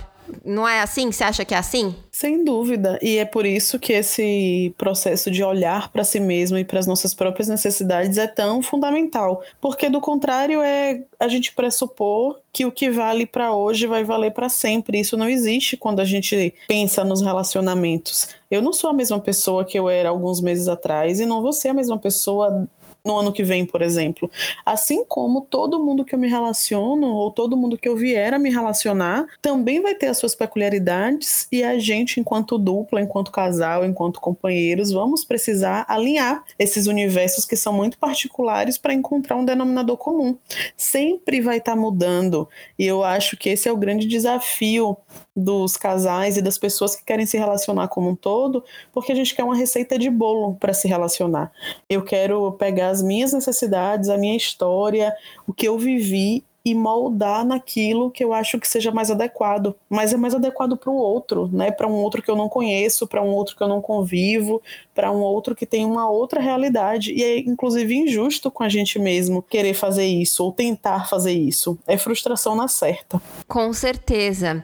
Não 0.43 0.67
é 0.67 0.81
assim? 0.81 1.11
Você 1.11 1.23
acha 1.23 1.45
que 1.45 1.53
é 1.53 1.57
assim? 1.57 1.95
Sem 2.11 2.43
dúvida. 2.43 2.99
E 3.01 3.17
é 3.17 3.25
por 3.25 3.45
isso 3.45 3.79
que 3.79 3.93
esse 3.93 4.73
processo 4.77 5.31
de 5.31 5.43
olhar 5.43 5.91
para 5.91 6.03
si 6.03 6.19
mesmo 6.19 6.57
e 6.57 6.63
para 6.63 6.79
as 6.79 6.87
nossas 6.87 7.13
próprias 7.13 7.47
necessidades 7.47 8.17
é 8.17 8.27
tão 8.27 8.61
fundamental. 8.61 9.41
Porque, 9.59 9.89
do 9.89 9.99
contrário, 9.99 10.61
é 10.61 11.01
a 11.19 11.27
gente 11.27 11.53
pressupor 11.53 12.39
que 12.51 12.65
o 12.65 12.71
que 12.71 12.89
vale 12.89 13.25
para 13.25 13.53
hoje 13.53 13.87
vai 13.87 14.03
valer 14.03 14.31
para 14.31 14.49
sempre. 14.49 14.99
Isso 14.99 15.17
não 15.17 15.27
existe 15.27 15.75
quando 15.75 15.99
a 15.99 16.05
gente 16.05 16.53
pensa 16.67 17.03
nos 17.03 17.21
relacionamentos. 17.21 18.29
Eu 18.49 18.61
não 18.61 18.71
sou 18.71 18.89
a 18.89 18.93
mesma 18.93 19.19
pessoa 19.19 19.65
que 19.65 19.77
eu 19.77 19.89
era 19.89 20.09
alguns 20.09 20.39
meses 20.39 20.67
atrás 20.67 21.19
e 21.19 21.25
não 21.25 21.41
vou 21.41 21.51
ser 21.53 21.69
a 21.69 21.73
mesma 21.73 21.97
pessoa 21.97 22.67
no 23.05 23.17
ano 23.17 23.33
que 23.33 23.43
vem, 23.43 23.65
por 23.65 23.81
exemplo. 23.81 24.31
Assim 24.65 25.03
como 25.03 25.41
todo 25.41 25.83
mundo 25.83 26.05
que 26.05 26.15
eu 26.15 26.19
me 26.19 26.29
relaciono, 26.29 27.07
ou 27.07 27.31
todo 27.31 27.57
mundo 27.57 27.77
que 27.77 27.87
eu 27.87 27.97
vier 27.97 28.33
a 28.33 28.39
me 28.39 28.49
relacionar, 28.49 29.25
também 29.41 29.81
vai 29.81 29.93
ter 29.93 30.07
as 30.07 30.17
suas 30.17 30.33
peculiaridades, 30.33 31.47
e 31.51 31.63
a 31.63 31.77
gente, 31.77 32.19
enquanto 32.19 32.57
dupla, 32.57 33.01
enquanto 33.01 33.31
casal, 33.31 33.85
enquanto 33.85 34.21
companheiros, 34.21 34.91
vamos 34.91 35.25
precisar 35.25 35.85
alinhar 35.87 36.43
esses 36.57 36.87
universos 36.87 37.45
que 37.45 37.57
são 37.57 37.73
muito 37.73 37.97
particulares 37.97 38.77
para 38.77 38.93
encontrar 38.93 39.35
um 39.35 39.45
denominador 39.45 39.97
comum. 39.97 40.37
Sempre 40.77 41.41
vai 41.41 41.57
estar 41.57 41.73
tá 41.73 41.77
mudando, 41.77 42.47
e 42.79 42.85
eu 42.85 43.03
acho 43.03 43.35
que 43.35 43.49
esse 43.49 43.67
é 43.67 43.71
o 43.71 43.77
grande 43.77 44.07
desafio 44.07 44.97
dos 45.35 45.75
casais 45.75 46.37
e 46.37 46.41
das 46.41 46.57
pessoas 46.57 46.95
que 46.95 47.03
querem 47.03 47.25
se 47.25 47.37
relacionar 47.37 47.87
como 47.87 48.09
um 48.09 48.15
todo, 48.15 48.63
porque 48.91 49.11
a 49.11 49.15
gente 49.15 49.33
quer 49.33 49.43
uma 49.43 49.55
receita 49.55 49.97
de 49.97 50.09
bolo 50.09 50.55
para 50.55 50.73
se 50.73 50.87
relacionar. 50.87 51.51
Eu 51.89 52.03
quero 52.03 52.51
pegar 52.53 52.89
as 52.89 53.01
minhas 53.01 53.33
necessidades, 53.33 54.09
a 54.09 54.17
minha 54.17 54.37
história, 54.37 55.15
o 55.47 55.53
que 55.53 55.67
eu 55.67 55.77
vivi 55.77 56.43
e 56.65 56.73
moldar 56.73 57.45
naquilo 57.45 58.09
que 58.09 58.23
eu 58.23 58.33
acho 58.33 58.57
que 58.57 58.67
seja 58.67 58.89
mais 58.89 59.11
adequado, 59.11 59.75
mas 59.89 60.13
é 60.13 60.17
mais 60.17 60.33
adequado 60.33 60.77
para 60.77 60.89
o 60.89 60.95
outro, 60.95 61.49
né? 61.51 61.71
Para 61.71 61.87
um 61.87 61.93
outro 61.93 62.21
que 62.21 62.31
eu 62.31 62.37
não 62.37 62.47
conheço, 62.47 63.05
para 63.05 63.21
um 63.21 63.27
outro 63.27 63.55
que 63.55 63.61
eu 63.61 63.67
não 63.67 63.81
convivo, 63.81 64.61
para 64.95 65.11
um 65.11 65.19
outro 65.19 65.55
que 65.55 65.65
tem 65.65 65.85
uma 65.85 66.09
outra 66.09 66.39
realidade 66.39 67.11
e 67.11 67.21
é 67.21 67.39
inclusive 67.39 67.93
injusto 67.93 68.49
com 68.49 68.63
a 68.63 68.69
gente 68.69 68.97
mesmo 68.97 69.41
querer 69.41 69.73
fazer 69.73 70.05
isso 70.05 70.43
ou 70.43 70.51
tentar 70.53 71.09
fazer 71.09 71.33
isso. 71.33 71.77
É 71.85 71.97
frustração 71.97 72.55
na 72.55 72.67
certa. 72.69 73.21
Com 73.47 73.73
certeza. 73.73 74.63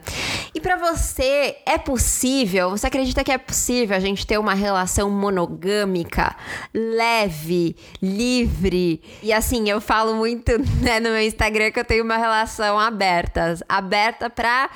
E 0.54 0.60
para 0.60 0.76
você 0.76 1.56
é 1.66 1.76
possível? 1.76 2.70
Você 2.70 2.86
acredita 2.86 3.22
que 3.22 3.32
é 3.32 3.38
possível 3.38 3.94
a 3.94 4.00
gente 4.00 4.26
ter 4.26 4.38
uma 4.38 4.54
relação 4.54 5.10
monogâmica, 5.10 6.34
leve, 6.72 7.76
livre? 8.00 9.02
E 9.22 9.32
assim, 9.32 9.68
eu 9.68 9.80
falo 9.80 10.14
muito 10.14 10.52
né, 10.80 10.98
no 10.98 11.10
meu 11.10 11.22
Instagram 11.22 11.70
que 11.70 11.80
eu 11.80 11.84
tenho 11.90 12.04
uma 12.04 12.16
relação 12.16 12.78
aberta, 12.78 13.58
aberta 13.68 14.30
para 14.30 14.70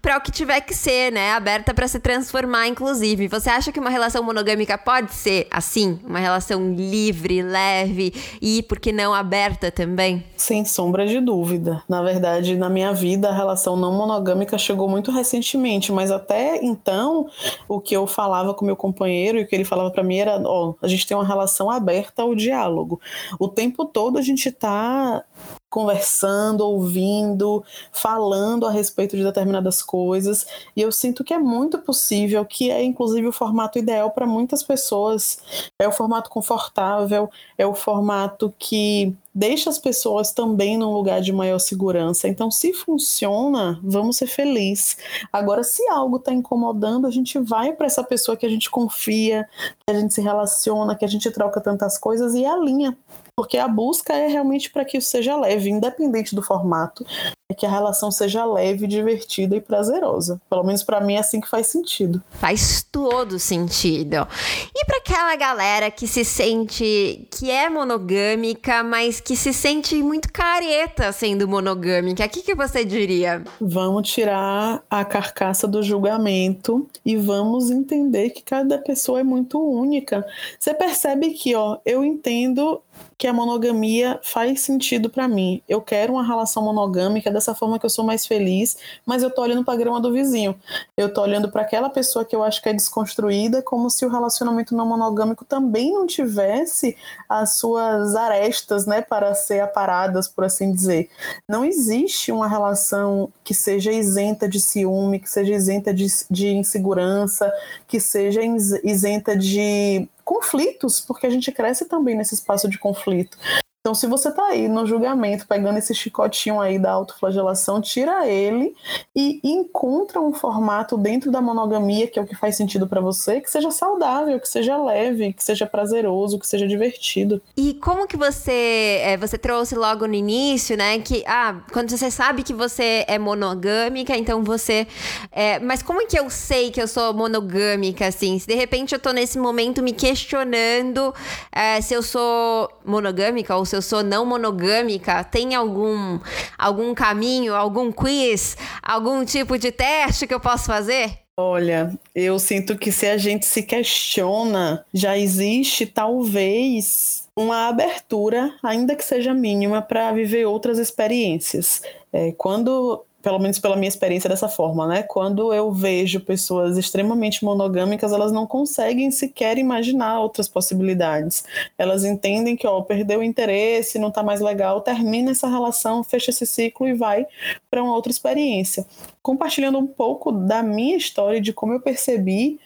para 0.00 0.18
o 0.18 0.20
que 0.20 0.32
tiver 0.32 0.60
que 0.60 0.74
ser, 0.74 1.12
né? 1.12 1.30
Aberta 1.30 1.72
para 1.72 1.86
se 1.86 2.00
transformar, 2.00 2.66
inclusive. 2.66 3.28
Você 3.28 3.48
acha 3.48 3.70
que 3.70 3.78
uma 3.78 3.88
relação 3.88 4.20
monogâmica 4.20 4.76
pode 4.76 5.14
ser 5.14 5.46
assim? 5.48 6.00
Uma 6.04 6.18
relação 6.18 6.74
livre, 6.74 7.40
leve 7.40 8.12
e, 8.42 8.64
por 8.64 8.80
que 8.80 8.90
não, 8.90 9.14
aberta 9.14 9.70
também? 9.70 10.24
Sem 10.36 10.64
sombra 10.64 11.06
de 11.06 11.20
dúvida. 11.20 11.84
Na 11.88 12.02
verdade, 12.02 12.56
na 12.56 12.68
minha 12.68 12.92
vida, 12.92 13.28
a 13.28 13.32
relação 13.32 13.76
não 13.76 13.92
monogâmica 13.92 14.58
chegou 14.58 14.88
muito 14.88 15.12
recentemente, 15.12 15.92
mas 15.92 16.10
até 16.10 16.58
então, 16.64 17.28
o 17.68 17.80
que 17.80 17.96
eu 17.96 18.04
falava 18.04 18.54
com 18.54 18.64
meu 18.64 18.76
companheiro 18.76 19.38
e 19.38 19.42
o 19.42 19.46
que 19.46 19.54
ele 19.54 19.64
falava 19.64 19.92
para 19.92 20.02
mim 20.02 20.16
era: 20.16 20.42
ó, 20.44 20.74
a 20.82 20.88
gente 20.88 21.06
tem 21.06 21.16
uma 21.16 21.26
relação 21.26 21.70
aberta 21.70 22.22
ao 22.22 22.34
diálogo. 22.34 23.00
O 23.38 23.46
tempo 23.46 23.84
todo 23.84 24.18
a 24.18 24.22
gente 24.22 24.50
tá 24.50 25.24
conversando, 25.72 26.60
ouvindo, 26.60 27.64
falando 27.90 28.66
a 28.66 28.70
respeito 28.70 29.16
de 29.16 29.24
determinadas 29.24 29.82
coisas. 29.82 30.46
E 30.76 30.82
eu 30.82 30.92
sinto 30.92 31.24
que 31.24 31.32
é 31.32 31.38
muito 31.38 31.78
possível, 31.78 32.44
que 32.44 32.70
é 32.70 32.84
inclusive 32.84 33.26
o 33.26 33.32
formato 33.32 33.78
ideal 33.78 34.10
para 34.10 34.26
muitas 34.26 34.62
pessoas. 34.62 35.38
É 35.78 35.88
o 35.88 35.92
formato 35.92 36.28
confortável, 36.28 37.30
é 37.56 37.66
o 37.66 37.74
formato 37.74 38.54
que 38.58 39.16
deixa 39.34 39.70
as 39.70 39.78
pessoas 39.78 40.30
também 40.30 40.76
num 40.76 40.92
lugar 40.92 41.22
de 41.22 41.32
maior 41.32 41.58
segurança. 41.58 42.28
Então, 42.28 42.50
se 42.50 42.74
funciona, 42.74 43.80
vamos 43.82 44.18
ser 44.18 44.26
felizes. 44.26 44.98
Agora, 45.32 45.64
se 45.64 45.88
algo 45.88 46.18
está 46.18 46.34
incomodando, 46.34 47.06
a 47.06 47.10
gente 47.10 47.38
vai 47.38 47.72
para 47.72 47.86
essa 47.86 48.04
pessoa 48.04 48.36
que 48.36 48.44
a 48.44 48.50
gente 48.50 48.70
confia, 48.70 49.48
que 49.86 49.90
a 49.90 49.98
gente 49.98 50.12
se 50.12 50.20
relaciona, 50.20 50.94
que 50.94 51.04
a 51.06 51.08
gente 51.08 51.30
troca 51.30 51.62
tantas 51.62 51.96
coisas 51.96 52.34
e 52.34 52.44
alinha 52.44 52.94
porque 53.36 53.56
a 53.56 53.66
busca 53.66 54.12
é 54.14 54.26
realmente 54.26 54.70
para 54.70 54.84
que 54.84 54.98
isso 54.98 55.08
seja 55.08 55.36
leve, 55.36 55.70
independente 55.70 56.34
do 56.34 56.42
formato, 56.42 57.04
é 57.50 57.54
que 57.54 57.66
a 57.66 57.70
relação 57.70 58.10
seja 58.10 58.44
leve, 58.44 58.86
divertida 58.86 59.56
e 59.56 59.60
prazerosa. 59.60 60.40
Pelo 60.48 60.64
menos 60.64 60.82
para 60.82 61.00
mim 61.00 61.14
é 61.14 61.18
assim 61.18 61.40
que 61.40 61.48
faz 61.48 61.66
sentido. 61.68 62.22
Faz 62.30 62.86
todo 62.90 63.38
sentido. 63.38 64.26
E 64.74 64.84
para 64.84 64.98
aquela 64.98 65.36
galera 65.36 65.90
que 65.90 66.06
se 66.06 66.24
sente 66.24 67.28
que 67.30 67.50
é 67.50 67.68
monogâmica, 67.68 68.82
mas 68.82 69.20
que 69.20 69.36
se 69.36 69.52
sente 69.52 69.94
muito 70.02 70.32
careta 70.32 71.12
sendo 71.12 71.46
monogâmica, 71.48 72.24
o 72.24 72.28
que, 72.28 72.42
que 72.42 72.54
você 72.54 72.84
diria? 72.84 73.42
Vamos 73.60 74.10
tirar 74.10 74.82
a 74.90 75.04
carcaça 75.04 75.66
do 75.66 75.82
julgamento 75.82 76.86
e 77.04 77.16
vamos 77.16 77.70
entender 77.70 78.30
que 78.30 78.42
cada 78.42 78.78
pessoa 78.78 79.20
é 79.20 79.24
muito 79.24 79.58
única. 79.58 80.26
Você 80.58 80.74
percebe 80.74 81.30
que, 81.30 81.54
ó, 81.54 81.78
eu 81.84 82.04
entendo 82.04 82.82
que 83.16 83.26
a 83.26 83.32
monogamia 83.32 84.18
faz 84.22 84.62
sentido 84.62 85.08
para 85.08 85.28
mim. 85.28 85.62
Eu 85.68 85.80
quero 85.80 86.14
uma 86.14 86.26
relação 86.26 86.62
monogâmica 86.62 87.30
dessa 87.30 87.54
forma 87.54 87.78
que 87.78 87.86
eu 87.86 87.90
sou 87.90 88.04
mais 88.04 88.26
feliz, 88.26 88.76
mas 89.06 89.22
eu 89.22 89.30
tô 89.30 89.42
olhando 89.42 89.64
para 89.64 89.78
grama 89.78 90.00
do 90.00 90.12
vizinho. 90.12 90.56
Eu 90.96 91.12
tô 91.12 91.22
olhando 91.22 91.50
para 91.50 91.62
aquela 91.62 91.88
pessoa 91.88 92.24
que 92.24 92.34
eu 92.34 92.42
acho 92.42 92.60
que 92.60 92.68
é 92.68 92.72
desconstruída, 92.72 93.62
como 93.62 93.88
se 93.90 94.04
o 94.04 94.08
relacionamento 94.08 94.74
não 94.74 94.86
monogâmico 94.86 95.44
também 95.44 95.92
não 95.92 96.06
tivesse 96.06 96.96
as 97.28 97.54
suas 97.54 98.16
arestas, 98.16 98.86
né, 98.86 99.00
para 99.00 99.34
ser 99.34 99.60
aparadas, 99.60 100.26
por 100.26 100.44
assim 100.44 100.72
dizer. 100.72 101.08
Não 101.48 101.64
existe 101.64 102.32
uma 102.32 102.48
relação 102.48 103.32
que 103.44 103.54
seja 103.54 103.92
isenta 103.92 104.48
de 104.48 104.60
ciúme, 104.60 105.20
que 105.20 105.30
seja 105.30 105.54
isenta 105.54 105.94
de, 105.94 106.06
de 106.30 106.48
insegurança, 106.48 107.52
que 107.86 108.00
seja 108.00 108.40
isenta 108.82 109.36
de 109.36 110.08
conflitos, 110.24 111.00
porque 111.00 111.26
a 111.26 111.30
gente 111.30 111.50
cresce 111.52 111.86
também 111.86 112.16
nesse 112.16 112.34
espaço 112.34 112.68
de 112.68 112.78
conflito. 112.78 113.36
Então, 113.84 113.96
se 113.96 114.06
você 114.06 114.30
tá 114.30 114.46
aí 114.46 114.68
no 114.68 114.86
julgamento, 114.86 115.44
pegando 115.44 115.76
esse 115.76 115.92
chicotinho 115.92 116.60
aí 116.60 116.78
da 116.78 116.92
autoflagelação, 116.92 117.80
tira 117.80 118.28
ele 118.28 118.76
e 119.12 119.40
encontra 119.42 120.20
um 120.20 120.32
formato 120.32 120.96
dentro 120.96 121.32
da 121.32 121.40
monogamia, 121.40 122.06
que 122.06 122.16
é 122.16 122.22
o 122.22 122.24
que 122.24 122.36
faz 122.36 122.56
sentido 122.56 122.86
para 122.86 123.00
você, 123.00 123.40
que 123.40 123.50
seja 123.50 123.72
saudável, 123.72 124.38
que 124.38 124.48
seja 124.48 124.76
leve, 124.76 125.32
que 125.32 125.42
seja 125.42 125.66
prazeroso, 125.66 126.38
que 126.38 126.46
seja 126.46 126.64
divertido. 126.68 127.42
E 127.56 127.74
como 127.74 128.06
que 128.06 128.16
você, 128.16 129.00
é, 129.02 129.16
você 129.16 129.36
trouxe 129.36 129.74
logo 129.74 130.06
no 130.06 130.14
início, 130.14 130.76
né, 130.76 131.00
que, 131.00 131.24
ah, 131.26 131.56
quando 131.72 131.90
você 131.90 132.08
sabe 132.08 132.44
que 132.44 132.54
você 132.54 133.04
é 133.08 133.18
monogâmica, 133.18 134.16
então 134.16 134.44
você, 134.44 134.86
é, 135.32 135.58
mas 135.58 135.82
como 135.82 136.06
que 136.06 136.16
eu 136.16 136.30
sei 136.30 136.70
que 136.70 136.80
eu 136.80 136.86
sou 136.86 137.12
monogâmica, 137.12 138.06
assim? 138.06 138.38
Se 138.38 138.46
de 138.46 138.54
repente 138.54 138.94
eu 138.94 139.00
tô 139.00 139.10
nesse 139.10 139.40
momento 139.40 139.82
me 139.82 139.92
questionando 139.92 141.12
é, 141.50 141.80
se 141.80 141.94
eu 141.94 142.02
sou 142.04 142.70
monogâmica 142.84 143.56
ou 143.56 143.71
se 143.72 143.76
eu 143.76 143.80
sou 143.80 144.02
não 144.02 144.26
monogâmica, 144.26 145.24
tem 145.24 145.54
algum, 145.54 146.20
algum 146.58 146.94
caminho, 146.94 147.54
algum 147.54 147.90
quiz, 147.90 148.54
algum 148.82 149.24
tipo 149.24 149.58
de 149.58 149.72
teste 149.72 150.26
que 150.26 150.34
eu 150.34 150.40
posso 150.40 150.66
fazer? 150.66 151.20
Olha, 151.34 151.98
eu 152.14 152.38
sinto 152.38 152.76
que 152.76 152.92
se 152.92 153.06
a 153.06 153.16
gente 153.16 153.46
se 153.46 153.62
questiona, 153.62 154.84
já 154.92 155.16
existe 155.16 155.86
talvez 155.86 157.26
uma 157.34 157.68
abertura, 157.68 158.54
ainda 158.62 158.94
que 158.94 159.02
seja 159.02 159.32
mínima, 159.32 159.80
para 159.80 160.12
viver 160.12 160.44
outras 160.44 160.78
experiências. 160.78 161.80
É, 162.12 162.32
quando 162.32 163.02
pelo 163.22 163.38
menos 163.38 163.58
pela 163.58 163.76
minha 163.76 163.88
experiência 163.88 164.28
dessa 164.28 164.48
forma, 164.48 164.86
né? 164.86 165.02
Quando 165.02 165.54
eu 165.54 165.70
vejo 165.70 166.20
pessoas 166.20 166.76
extremamente 166.76 167.44
monogâmicas, 167.44 168.12
elas 168.12 168.32
não 168.32 168.46
conseguem 168.46 169.10
sequer 169.10 169.58
imaginar 169.58 170.20
outras 170.20 170.48
possibilidades. 170.48 171.44
Elas 171.78 172.04
entendem 172.04 172.56
que, 172.56 172.66
ó, 172.66 172.82
perdeu 172.82 173.20
o 173.20 173.22
interesse, 173.22 173.98
não 173.98 174.10
tá 174.10 174.22
mais 174.22 174.40
legal, 174.40 174.80
termina 174.80 175.30
essa 175.30 175.48
relação, 175.48 176.02
fecha 176.02 176.30
esse 176.30 176.46
ciclo 176.46 176.88
e 176.88 176.94
vai 176.94 177.26
para 177.70 177.82
uma 177.82 177.94
outra 177.94 178.10
experiência 178.10 178.84
compartilhando 179.22 179.78
um 179.78 179.86
pouco 179.86 180.32
da 180.32 180.62
minha 180.62 180.96
história 180.96 181.40
de 181.40 181.52
como 181.52 181.72
eu 181.72 181.80
percebi 181.80 182.58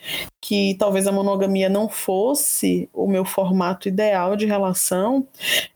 que 0.47 0.77
talvez 0.79 1.09
a 1.09 1.13
monogamia 1.13 1.69
não 1.69 1.89
fosse 1.89 2.89
o 2.95 3.09
meu 3.09 3.25
formato 3.25 3.89
ideal 3.89 4.37
de 4.37 4.47
relação, 4.47 5.27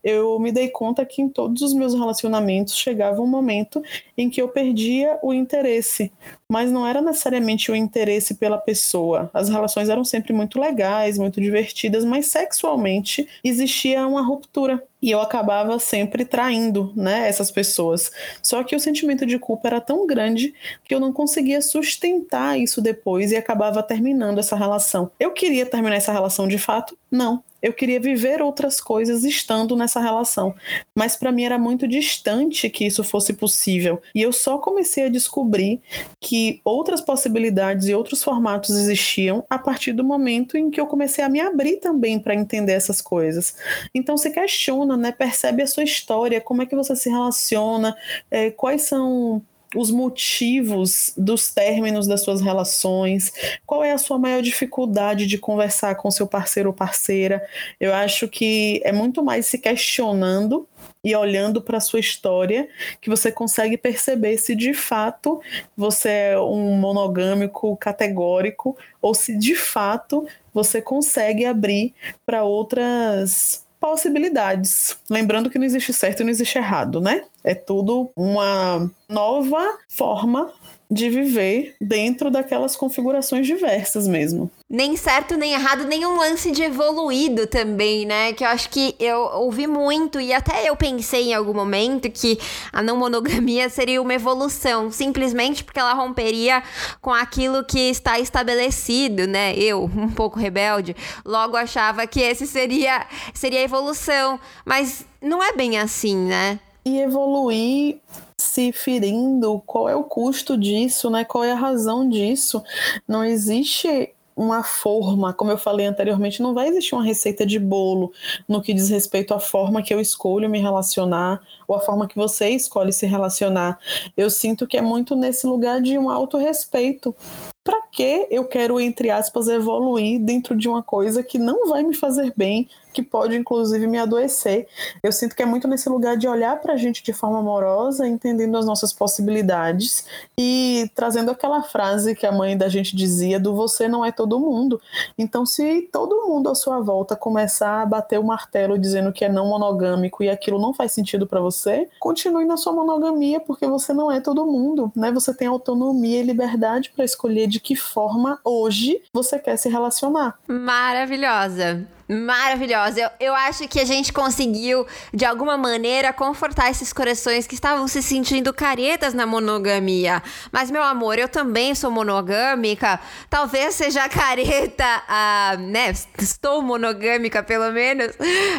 eu 0.01 0.39
me 0.39 0.49
dei 0.49 0.69
conta 0.69 1.05
que 1.05 1.21
em 1.21 1.27
todos 1.27 1.61
os 1.61 1.73
meus 1.73 1.93
relacionamentos 1.93 2.77
chegava 2.77 3.21
um 3.21 3.27
momento 3.27 3.83
em 4.17 4.29
que 4.29 4.41
eu 4.41 4.47
perdia 4.47 5.19
o 5.21 5.33
interesse, 5.33 6.09
mas 6.51 6.69
não 6.69 6.85
era 6.85 7.01
necessariamente 7.01 7.71
o 7.71 7.75
interesse 7.75 8.33
pela 8.33 8.57
pessoa. 8.57 9.31
As 9.33 9.47
relações 9.47 9.87
eram 9.87 10.03
sempre 10.03 10.33
muito 10.33 10.59
legais, 10.59 11.17
muito 11.17 11.39
divertidas, 11.39 12.03
mas 12.03 12.25
sexualmente 12.25 13.25
existia 13.41 14.05
uma 14.05 14.21
ruptura 14.21 14.83
e 15.01 15.09
eu 15.09 15.21
acabava 15.21 15.79
sempre 15.79 16.25
traindo, 16.25 16.91
né, 16.93 17.29
essas 17.29 17.49
pessoas. 17.49 18.11
Só 18.43 18.65
que 18.65 18.75
o 18.75 18.79
sentimento 18.81 19.25
de 19.25 19.39
culpa 19.39 19.69
era 19.69 19.79
tão 19.79 20.05
grande 20.05 20.53
que 20.83 20.93
eu 20.93 20.99
não 20.99 21.13
conseguia 21.13 21.61
sustentar 21.61 22.59
isso 22.59 22.81
depois 22.81 23.31
e 23.31 23.37
acabava 23.37 23.81
terminando 23.81 24.39
essa 24.39 24.57
relação. 24.57 25.09
Eu 25.17 25.31
queria 25.31 25.65
terminar 25.65 25.95
essa 25.95 26.11
relação 26.11 26.49
de 26.49 26.57
fato? 26.57 26.97
Não 27.09 27.41
eu 27.61 27.73
queria 27.73 27.99
viver 27.99 28.41
outras 28.41 28.81
coisas 28.81 29.23
estando 29.23 29.75
nessa 29.75 29.99
relação. 29.99 30.55
Mas 30.95 31.15
para 31.15 31.31
mim 31.31 31.43
era 31.43 31.57
muito 31.57 31.87
distante 31.87 32.69
que 32.69 32.85
isso 32.85 33.03
fosse 33.03 33.33
possível. 33.33 34.01
E 34.15 34.21
eu 34.21 34.33
só 34.33 34.57
comecei 34.57 35.05
a 35.05 35.09
descobrir 35.09 35.81
que 36.19 36.59
outras 36.63 37.01
possibilidades 37.01 37.87
e 37.87 37.93
outros 37.93 38.23
formatos 38.23 38.75
existiam 38.75 39.45
a 39.49 39.57
partir 39.57 39.93
do 39.93 40.03
momento 40.03 40.57
em 40.57 40.71
que 40.71 40.79
eu 40.79 40.87
comecei 40.87 41.23
a 41.23 41.29
me 41.29 41.39
abrir 41.39 41.77
também 41.77 42.19
para 42.19 42.35
entender 42.35 42.73
essas 42.73 43.01
coisas. 43.01 43.55
Então 43.93 44.17
se 44.17 44.29
questiona, 44.31 44.97
né? 44.97 45.11
Percebe 45.11 45.61
a 45.61 45.67
sua 45.67 45.83
história, 45.83 46.41
como 46.41 46.61
é 46.61 46.65
que 46.65 46.75
você 46.75 46.95
se 46.95 47.09
relaciona, 47.09 47.95
é, 48.29 48.49
quais 48.51 48.83
são 48.83 49.41
os 49.75 49.89
motivos 49.91 51.13
dos 51.17 51.53
términos 51.53 52.07
das 52.07 52.23
suas 52.23 52.41
relações, 52.41 53.31
qual 53.65 53.83
é 53.83 53.91
a 53.91 53.97
sua 53.97 54.17
maior 54.17 54.41
dificuldade 54.41 55.25
de 55.25 55.37
conversar 55.37 55.95
com 55.95 56.11
seu 56.11 56.27
parceiro 56.27 56.69
ou 56.69 56.75
parceira. 56.75 57.45
Eu 57.79 57.93
acho 57.93 58.27
que 58.27 58.81
é 58.83 58.91
muito 58.91 59.23
mais 59.23 59.45
se 59.45 59.57
questionando 59.57 60.67
e 61.03 61.15
olhando 61.15 61.61
para 61.61 61.77
a 61.77 61.81
sua 61.81 61.99
história 61.99 62.67
que 62.99 63.09
você 63.09 63.31
consegue 63.31 63.77
perceber 63.77 64.37
se 64.37 64.55
de 64.55 64.73
fato 64.73 65.41
você 65.75 66.09
é 66.09 66.39
um 66.39 66.75
monogâmico 66.77 67.75
categórico 67.77 68.77
ou 69.01 69.15
se 69.15 69.35
de 69.37 69.55
fato 69.55 70.27
você 70.53 70.81
consegue 70.81 71.45
abrir 71.45 71.93
para 72.25 72.43
outras 72.43 73.65
possibilidades. 73.81 74.95
Lembrando 75.09 75.49
que 75.49 75.57
não 75.57 75.65
existe 75.65 75.91
certo 75.91 76.21
e 76.21 76.23
não 76.23 76.29
existe 76.29 76.57
errado, 76.57 77.01
né? 77.01 77.23
É 77.43 77.55
tudo 77.55 78.11
uma 78.15 78.89
nova 79.09 79.77
forma 79.89 80.53
de 80.89 81.09
viver 81.09 81.75
dentro 81.81 82.29
daquelas 82.29 82.75
configurações 82.75 83.47
diversas 83.47 84.07
mesmo. 84.07 84.51
Nem 84.73 84.95
certo, 84.95 85.35
nem 85.35 85.51
errado, 85.51 85.83
nem 85.83 86.05
um 86.05 86.17
lance 86.17 86.49
de 86.49 86.63
evoluído 86.63 87.45
também, 87.45 88.05
né? 88.05 88.31
Que 88.31 88.45
eu 88.45 88.47
acho 88.47 88.69
que 88.69 88.95
eu 88.97 89.19
ouvi 89.19 89.67
muito 89.67 90.17
e 90.17 90.31
até 90.31 90.69
eu 90.69 90.77
pensei 90.77 91.31
em 91.31 91.33
algum 91.33 91.53
momento 91.53 92.09
que 92.09 92.39
a 92.71 92.81
não 92.81 92.95
monogamia 92.95 93.67
seria 93.69 94.01
uma 94.01 94.13
evolução, 94.13 94.89
simplesmente 94.89 95.61
porque 95.61 95.77
ela 95.77 95.93
romperia 95.93 96.63
com 97.01 97.11
aquilo 97.11 97.65
que 97.65 97.89
está 97.89 98.17
estabelecido, 98.17 99.27
né? 99.27 99.53
Eu, 99.57 99.91
um 99.93 100.09
pouco 100.09 100.39
rebelde, 100.39 100.95
logo 101.25 101.57
achava 101.57 102.07
que 102.07 102.21
esse 102.21 102.47
seria 102.47 103.05
seria 103.33 103.59
a 103.59 103.63
evolução, 103.63 104.39
mas 104.63 105.05
não 105.21 105.43
é 105.43 105.51
bem 105.51 105.79
assim, 105.79 106.15
né? 106.15 106.61
E 106.85 107.01
evoluir 107.01 107.97
se 108.37 108.71
ferindo, 108.71 109.61
qual 109.65 109.89
é 109.89 109.95
o 109.97 110.05
custo 110.05 110.57
disso, 110.57 111.09
né? 111.09 111.25
Qual 111.25 111.43
é 111.43 111.51
a 111.51 111.55
razão 111.55 112.07
disso? 112.07 112.63
Não 113.05 113.21
existe 113.21 114.13
uma 114.35 114.63
forma, 114.63 115.33
como 115.33 115.51
eu 115.51 115.57
falei 115.57 115.85
anteriormente, 115.85 116.41
não 116.41 116.53
vai 116.53 116.67
existir 116.67 116.95
uma 116.95 117.03
receita 117.03 117.45
de 117.45 117.59
bolo 117.59 118.11
no 118.47 118.61
que 118.61 118.73
diz 118.73 118.89
respeito 118.89 119.33
à 119.33 119.39
forma 119.39 119.81
que 119.81 119.93
eu 119.93 119.99
escolho 119.99 120.49
me 120.49 120.59
relacionar 120.59 121.41
ou 121.67 121.75
a 121.75 121.79
forma 121.79 122.07
que 122.07 122.15
você 122.15 122.49
escolhe 122.49 122.91
se 122.91 123.05
relacionar. 123.05 123.79
Eu 124.15 124.29
sinto 124.29 124.67
que 124.67 124.77
é 124.77 124.81
muito 124.81 125.15
nesse 125.15 125.45
lugar 125.45 125.81
de 125.81 125.97
um 125.97 126.09
autorrespeito. 126.09 127.15
Para 127.63 127.79
que 127.91 128.27
eu 128.31 128.45
quero, 128.45 128.79
entre 128.79 129.11
aspas, 129.11 129.47
evoluir 129.47 130.19
dentro 130.19 130.55
de 130.55 130.67
uma 130.67 130.81
coisa 130.81 131.21
que 131.21 131.37
não 131.37 131.69
vai 131.69 131.83
me 131.83 131.93
fazer 131.93 132.33
bem, 132.35 132.67
que 132.91 133.01
pode 133.01 133.35
inclusive 133.35 133.87
me 133.87 133.97
adoecer. 133.97 134.67
Eu 135.01 135.11
sinto 135.11 135.35
que 135.35 135.43
é 135.43 135.45
muito 135.45 135.67
nesse 135.67 135.89
lugar 135.89 136.17
de 136.17 136.27
olhar 136.27 136.59
para 136.59 136.73
a 136.73 136.77
gente 136.77 137.03
de 137.03 137.13
forma 137.13 137.39
amorosa, 137.39 138.07
entendendo 138.07 138.57
as 138.57 138.65
nossas 138.65 138.93
possibilidades 138.93 140.05
e 140.37 140.89
trazendo 140.95 141.31
aquela 141.31 141.61
frase 141.63 142.15
que 142.15 142.25
a 142.25 142.31
mãe 142.31 142.57
da 142.57 142.69
gente 142.69 142.95
dizia 142.95 143.39
do 143.39 143.55
você 143.55 143.87
não 143.87 144.03
é 144.03 144.11
todo 144.11 144.39
mundo. 144.39 144.81
Então, 145.17 145.45
se 145.45 145.89
todo 145.91 146.27
mundo 146.27 146.49
à 146.49 146.55
sua 146.55 146.79
volta 146.79 147.15
começar 147.15 147.81
a 147.81 147.85
bater 147.85 148.19
o 148.19 148.23
martelo 148.23 148.77
dizendo 148.77 149.11
que 149.11 149.25
é 149.25 149.29
não 149.29 149.47
monogâmico 149.47 150.23
e 150.23 150.29
aquilo 150.29 150.59
não 150.59 150.73
faz 150.73 150.91
sentido 150.91 151.27
para 151.27 151.39
você, 151.39 151.87
continue 151.99 152.45
na 152.45 152.57
sua 152.57 152.73
monogamia 152.73 153.39
porque 153.39 153.67
você 153.67 153.93
não 153.93 154.11
é 154.11 154.19
todo 154.19 154.45
mundo, 154.45 154.91
né? 154.95 155.11
Você 155.11 155.33
tem 155.33 155.47
autonomia 155.47 156.19
e 156.19 156.23
liberdade 156.23 156.91
para 156.95 157.05
escolher 157.05 157.47
de 157.47 157.59
que 157.59 157.75
forma 157.75 158.39
hoje 158.43 159.01
você 159.13 159.39
quer 159.39 159.57
se 159.57 159.69
relacionar. 159.69 160.37
Maravilhosa. 160.47 161.87
Maravilhosa. 162.11 162.99
Eu, 162.99 163.09
eu 163.27 163.33
acho 163.33 163.65
que 163.69 163.79
a 163.79 163.85
gente 163.85 164.11
conseguiu, 164.11 164.85
de 165.13 165.23
alguma 165.23 165.57
maneira, 165.57 166.11
confortar 166.11 166.69
esses 166.69 166.91
corações 166.91 167.47
que 167.47 167.55
estavam 167.55 167.87
se 167.87 168.03
sentindo 168.03 168.53
caretas 168.53 169.13
na 169.13 169.25
monogamia. 169.25 170.21
Mas, 170.51 170.69
meu 170.69 170.83
amor, 170.83 171.17
eu 171.17 171.29
também 171.29 171.73
sou 171.73 171.89
monogâmica. 171.89 172.99
Talvez 173.29 173.75
seja 173.75 174.09
careta, 174.09 174.83
a, 175.07 175.55
né? 175.57 175.93
Estou 176.19 176.61
monogâmica, 176.61 177.41
pelo 177.41 177.71
menos. 177.71 178.11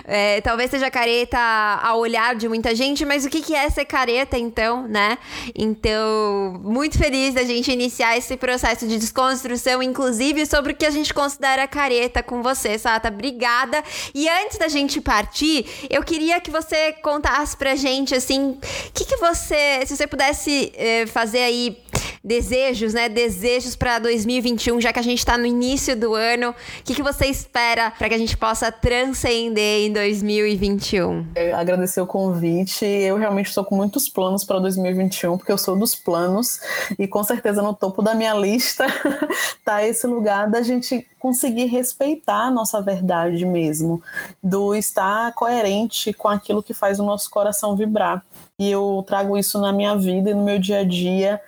É, 0.04 0.40
talvez 0.40 0.70
seja 0.70 0.90
careta 0.90 1.38
ao 1.38 1.98
olhar 1.98 2.34
de 2.34 2.48
muita 2.48 2.74
gente, 2.74 3.04
mas 3.04 3.26
o 3.26 3.28
que, 3.28 3.42
que 3.42 3.54
é 3.54 3.68
ser 3.68 3.84
careta, 3.84 4.38
então, 4.38 4.88
né? 4.88 5.18
Então, 5.54 6.58
muito 6.64 6.96
feliz 6.96 7.34
da 7.34 7.44
gente 7.44 7.70
iniciar 7.70 8.16
esse 8.16 8.34
processo 8.34 8.88
de 8.88 8.96
desconstrução, 8.96 9.82
inclusive 9.82 10.46
sobre 10.46 10.72
o 10.72 10.74
que 10.74 10.86
a 10.86 10.90
gente 10.90 11.12
considera 11.12 11.68
careta 11.68 12.22
com 12.22 12.42
você, 12.42 12.78
Sata. 12.78 13.08
Obrigada 13.08 13.41
obrigada. 13.42 13.82
E 14.14 14.28
antes 14.28 14.56
da 14.56 14.68
gente 14.68 15.00
partir, 15.00 15.66
eu 15.90 16.02
queria 16.02 16.40
que 16.40 16.50
você 16.50 16.92
contasse 17.02 17.56
pra 17.56 17.74
gente, 17.74 18.14
assim, 18.14 18.50
o 18.52 18.92
que, 18.94 19.04
que 19.04 19.16
você, 19.16 19.84
se 19.86 19.96
você 19.96 20.06
pudesse 20.06 20.72
eh, 20.76 21.06
fazer 21.06 21.40
aí 21.40 21.76
desejos, 22.22 22.94
né? 22.94 23.08
Desejos 23.08 23.76
para 23.76 23.98
2021, 23.98 24.80
já 24.80 24.92
que 24.92 24.98
a 24.98 25.02
gente 25.02 25.18
está 25.18 25.36
no 25.36 25.46
início 25.46 25.96
do 25.96 26.14
ano. 26.14 26.50
O 26.50 26.54
que, 26.84 26.94
que 26.94 27.02
você 27.02 27.26
espera 27.26 27.90
para 27.90 28.08
que 28.08 28.14
a 28.14 28.18
gente 28.18 28.36
possa 28.36 28.70
transcender 28.70 29.86
em 29.86 29.92
2021? 29.92 31.26
Eu 31.34 31.56
agradecer 31.56 32.00
o 32.00 32.06
convite. 32.06 32.84
Eu 32.84 33.16
realmente 33.16 33.46
estou 33.46 33.64
com 33.64 33.76
muitos 33.76 34.08
planos 34.08 34.44
para 34.44 34.58
2021, 34.58 35.38
porque 35.38 35.52
eu 35.52 35.58
sou 35.58 35.78
dos 35.78 35.94
planos 35.94 36.60
e 36.98 37.06
com 37.06 37.22
certeza 37.22 37.62
no 37.62 37.74
topo 37.74 38.02
da 38.02 38.14
minha 38.14 38.34
lista 38.34 38.86
tá 39.64 39.86
esse 39.86 40.06
lugar 40.06 40.50
da 40.50 40.62
gente 40.62 41.06
conseguir 41.22 41.66
respeitar 41.66 42.46
a 42.46 42.50
nossa 42.50 42.82
verdade 42.82 43.46
mesmo, 43.46 44.02
do 44.42 44.74
estar 44.74 45.32
coerente 45.34 46.12
com 46.12 46.26
aquilo 46.26 46.62
que 46.62 46.74
faz 46.74 46.98
o 46.98 47.04
nosso 47.04 47.30
coração 47.30 47.76
vibrar. 47.76 48.24
E 48.58 48.70
eu 48.70 49.04
trago 49.06 49.38
isso 49.38 49.60
na 49.60 49.72
minha 49.72 49.96
vida 49.96 50.30
e 50.30 50.34
no 50.34 50.44
meu 50.44 50.58
dia 50.58 50.80
a 50.80 50.84
dia, 50.84 51.40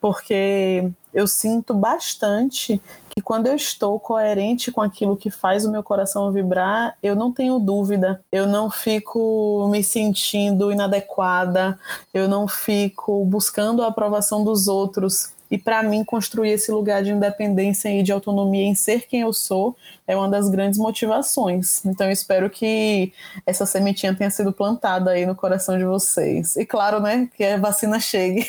porque 0.00 0.90
eu 1.12 1.26
sinto 1.26 1.74
bastante 1.74 2.80
que 3.08 3.20
quando 3.20 3.46
eu 3.48 3.54
estou 3.54 3.98
coerente 3.98 4.70
com 4.70 4.80
aquilo 4.80 5.16
que 5.16 5.30
faz 5.30 5.64
o 5.64 5.70
meu 5.70 5.82
coração 5.82 6.30
vibrar, 6.30 6.96
eu 7.02 7.16
não 7.16 7.32
tenho 7.32 7.58
dúvida, 7.58 8.22
eu 8.30 8.46
não 8.46 8.70
fico 8.70 9.68
me 9.70 9.82
sentindo 9.82 10.70
inadequada, 10.70 11.78
eu 12.14 12.28
não 12.28 12.46
fico 12.46 13.24
buscando 13.24 13.82
a 13.82 13.88
aprovação 13.88 14.44
dos 14.44 14.68
outros 14.68 15.32
e 15.50 15.56
para 15.56 15.82
mim, 15.82 16.04
construir 16.04 16.50
esse 16.50 16.70
lugar 16.70 17.02
de 17.02 17.10
independência 17.10 17.88
e 17.88 18.02
de 18.02 18.12
autonomia 18.12 18.64
em 18.64 18.74
ser 18.74 19.06
quem 19.06 19.20
eu 19.22 19.32
sou 19.32 19.76
é 20.06 20.16
uma 20.16 20.28
das 20.28 20.48
grandes 20.48 20.78
motivações. 20.78 21.84
Então, 21.84 22.06
eu 22.06 22.12
espero 22.12 22.48
que 22.48 23.12
essa 23.44 23.66
sementinha 23.66 24.14
tenha 24.14 24.30
sido 24.30 24.52
plantada 24.52 25.10
aí 25.10 25.26
no 25.26 25.34
coração 25.34 25.76
de 25.76 25.84
vocês. 25.84 26.56
E 26.56 26.64
claro, 26.64 26.98
né, 26.98 27.28
que 27.36 27.44
a 27.44 27.58
vacina 27.58 28.00
chegue. 28.00 28.46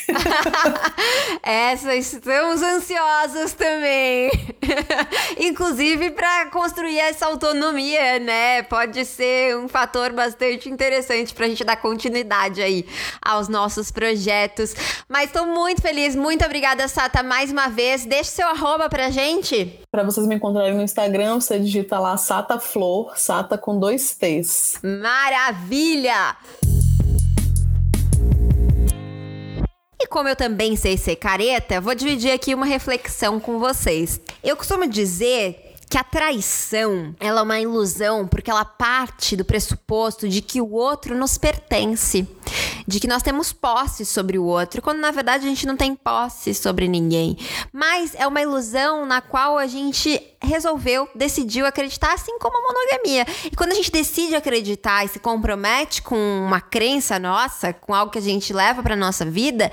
essa, 1.44 1.94
estamos 1.96 2.62
ansiosas 2.62 3.52
também. 3.54 4.32
Inclusive 5.38 6.12
para 6.12 6.46
construir 6.48 7.00
essa 7.00 7.26
autonomia, 7.26 8.20
né? 8.20 8.64
Pode 8.64 9.04
ser 9.04 9.58
um 9.58 9.68
fator 9.68 10.14
bastante 10.14 10.70
interessante 10.70 11.34
para 11.34 11.46
a 11.46 11.50
gente 11.50 11.64
dar 11.64 11.76
continuidade 11.76 12.62
aí 12.62 12.86
aos 13.22 13.50
nossos 13.50 13.92
projetos. 13.92 14.74
Mas 15.10 15.26
estou 15.26 15.46
muito 15.46 15.82
feliz, 15.82 16.16
muito 16.16 16.46
obrigada 16.46 16.88
Sata, 16.90 17.22
mais 17.22 17.52
uma 17.52 17.70
vez. 17.70 18.06
Deixe 18.06 18.32
seu 18.32 18.48
arroba 18.48 18.90
pra 18.90 19.12
gente. 19.12 19.80
Para 19.92 20.04
vocês 20.04 20.26
me 20.26 20.36
encontrarem 20.36 20.74
no 20.74 20.82
Instagram, 20.82 21.40
você 21.40 21.60
digita 21.60 22.00
lá 22.00 22.18
Sata 22.18 22.60
Flor, 22.60 23.18
Sata 23.18 23.58
com 23.58 23.80
dois 23.80 24.16
T's. 24.16 24.80
Maravilha! 24.84 26.36
E 30.02 30.08
como 30.08 30.28
eu 30.28 30.36
também 30.36 30.76
sei 30.76 30.98
ser 30.98 31.16
careta, 31.16 31.80
vou 31.80 31.94
dividir 31.94 32.32
aqui 32.32 32.56
uma 32.56 32.66
reflexão 32.66 33.40
com 33.40 33.60
vocês. 33.60 34.20
Eu 34.44 34.58
costumo 34.58 34.88
dizer 34.88 35.69
que 35.90 35.98
a 35.98 36.04
traição 36.04 37.16
ela 37.20 37.40
é 37.40 37.44
uma 37.44 37.60
ilusão 37.60 38.28
porque 38.28 38.52
ela 38.52 38.64
parte 38.64 39.36
do 39.36 39.44
pressuposto 39.44 40.30
de 40.30 40.40
que 40.40 40.62
o 40.62 40.72
outro 40.72 41.18
nos 41.18 41.36
pertence, 41.38 42.28
de 42.88 43.00
que 43.00 43.08
nós 43.08 43.24
temos 43.24 43.52
posse 43.52 44.06
sobre 44.06 44.38
o 44.38 44.44
outro, 44.44 44.84
quando 44.84 45.00
na 45.00 45.10
verdade 45.10 45.46
a 45.46 45.50
gente 45.50 45.66
não 45.66 45.76
tem 45.76 45.96
posse 45.96 46.54
sobre 46.54 46.88
ninguém. 46.88 47.36
Mas 47.74 48.14
é 48.14 48.28
uma 48.28 48.42
ilusão 48.42 49.04
na 49.06 49.20
qual 49.20 49.58
a 49.58 49.66
gente 49.66 50.22
resolveu, 50.42 51.08
decidiu 51.14 51.66
acreditar, 51.66 52.14
assim 52.14 52.38
como 52.40 52.58
a 52.58 52.74
monogamia. 52.74 53.26
E 53.46 53.56
quando 53.56 53.72
a 53.72 53.76
gente 53.76 53.92
decide 53.92 54.36
acreditar 54.36 55.06
e 55.06 55.10
se 55.10 55.20
compromete 55.20 56.02
com 56.02 56.16
uma 56.16 56.62
crença 56.62 57.20
nossa, 57.20 57.74
com 57.74 57.94
algo 57.94 58.12
que 58.12 58.18
a 58.18 58.22
gente 58.22 58.54
leva 58.54 58.82
para 58.82 58.96
nossa 58.96 59.26
vida, 59.26 59.72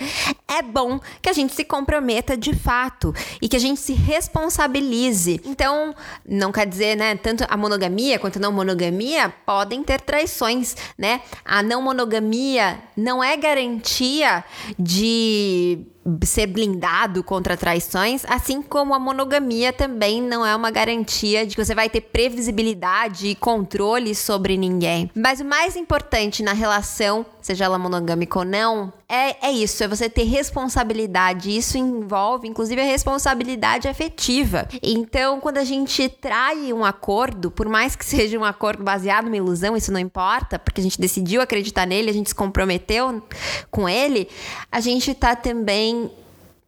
é 0.48 0.62
bom 0.62 0.98
que 1.22 1.29
a 1.29 1.33
gente 1.33 1.55
se 1.55 1.64
comprometa 1.64 2.37
de 2.37 2.55
fato 2.55 3.14
e 3.40 3.48
que 3.48 3.57
a 3.57 3.61
gente 3.61 3.81
se 3.81 3.92
responsabilize. 3.92 5.40
Então, 5.44 5.94
não 6.26 6.50
quer 6.50 6.66
dizer, 6.66 6.96
né, 6.96 7.16
tanto 7.16 7.44
a 7.48 7.57
monogamia 7.57 8.18
quanto 8.18 8.38
a 8.38 8.40
não 8.40 8.52
monogamia 8.52 9.33
podem 9.44 9.83
ter 9.85 10.00
traições, 10.00 10.76
né? 10.98 11.20
A 11.44 11.62
não 11.62 11.81
monogamia 11.81 12.79
não 12.96 13.22
é 13.22 13.37
garantia 13.37 14.44
de 14.79 15.87
ser 16.25 16.47
blindado 16.47 17.23
contra 17.23 17.57
traições, 17.57 18.25
assim 18.29 18.62
como 18.62 18.95
a 18.95 18.99
monogamia 18.99 19.73
também 19.73 20.23
não 20.23 20.45
é 20.45 20.55
uma 20.55 20.71
garantia 20.71 21.47
de 21.47 21.55
que 21.57 21.64
você 21.64 21.75
vai 21.75 21.88
ter 21.88 22.01
previsibilidade 22.01 23.29
e 23.29 23.35
controle 23.35 24.14
sobre 24.14 24.57
ninguém. 24.57 25.11
Mas 25.14 25.40
o 25.40 25.45
mais 25.45 25.77
importante 25.77 26.42
na 26.42 26.53
relação, 26.53 27.27
seja 27.40 27.64
ela 27.64 27.79
monogâmica 27.79 28.38
ou 28.38 28.45
não, 28.45 28.92
é, 29.09 29.49
é 29.49 29.53
isso, 29.53 29.85
é 29.85 29.88
você 29.88 30.11
ter 30.11 30.25
responsabilidade. 30.25 31.57
Isso 31.57 31.79
envolve, 31.79 32.49
inclusive, 32.49 32.81
a 32.81 32.85
responsabilidade 32.85 33.87
afetiva. 33.87 34.66
Então, 34.83 35.38
quando 35.38 35.59
a 35.59 35.64
gente 35.64 36.09
trai 36.09 36.73
um 36.73 36.85
acordo, 36.85 37.51
por 37.51 37.69
mais 37.69 37.95
que 37.95 38.05
seja 38.05 38.37
um 38.37 38.45
acordo 38.45 38.83
baseado 38.83 39.27
numa 39.27 39.37
ilusão, 39.37 39.77
isso 39.77 39.92
não 39.92 40.01
importa, 40.01 40.59
porque 40.59 40.81
a 40.81 40.85
gente 40.85 41.01
decidiu 41.01 41.40
acreditar 41.40 41.87
nele, 41.87 42.11
a 42.11 42.12
gente 42.12 42.31
se 42.31 42.35
comprometeu 42.35 43.23
com 43.71 43.88
ele, 43.88 44.29
a 44.73 44.81
gente 44.81 45.14
tá 45.14 45.37
também 45.37 45.96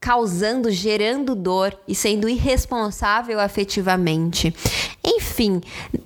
causando, 0.00 0.70
gerando 0.70 1.34
dor 1.34 1.76
e 1.86 1.94
sendo 1.94 2.28
irresponsável 2.28 3.40
afetivamente. 3.40 4.54
Enfim, 5.04 5.60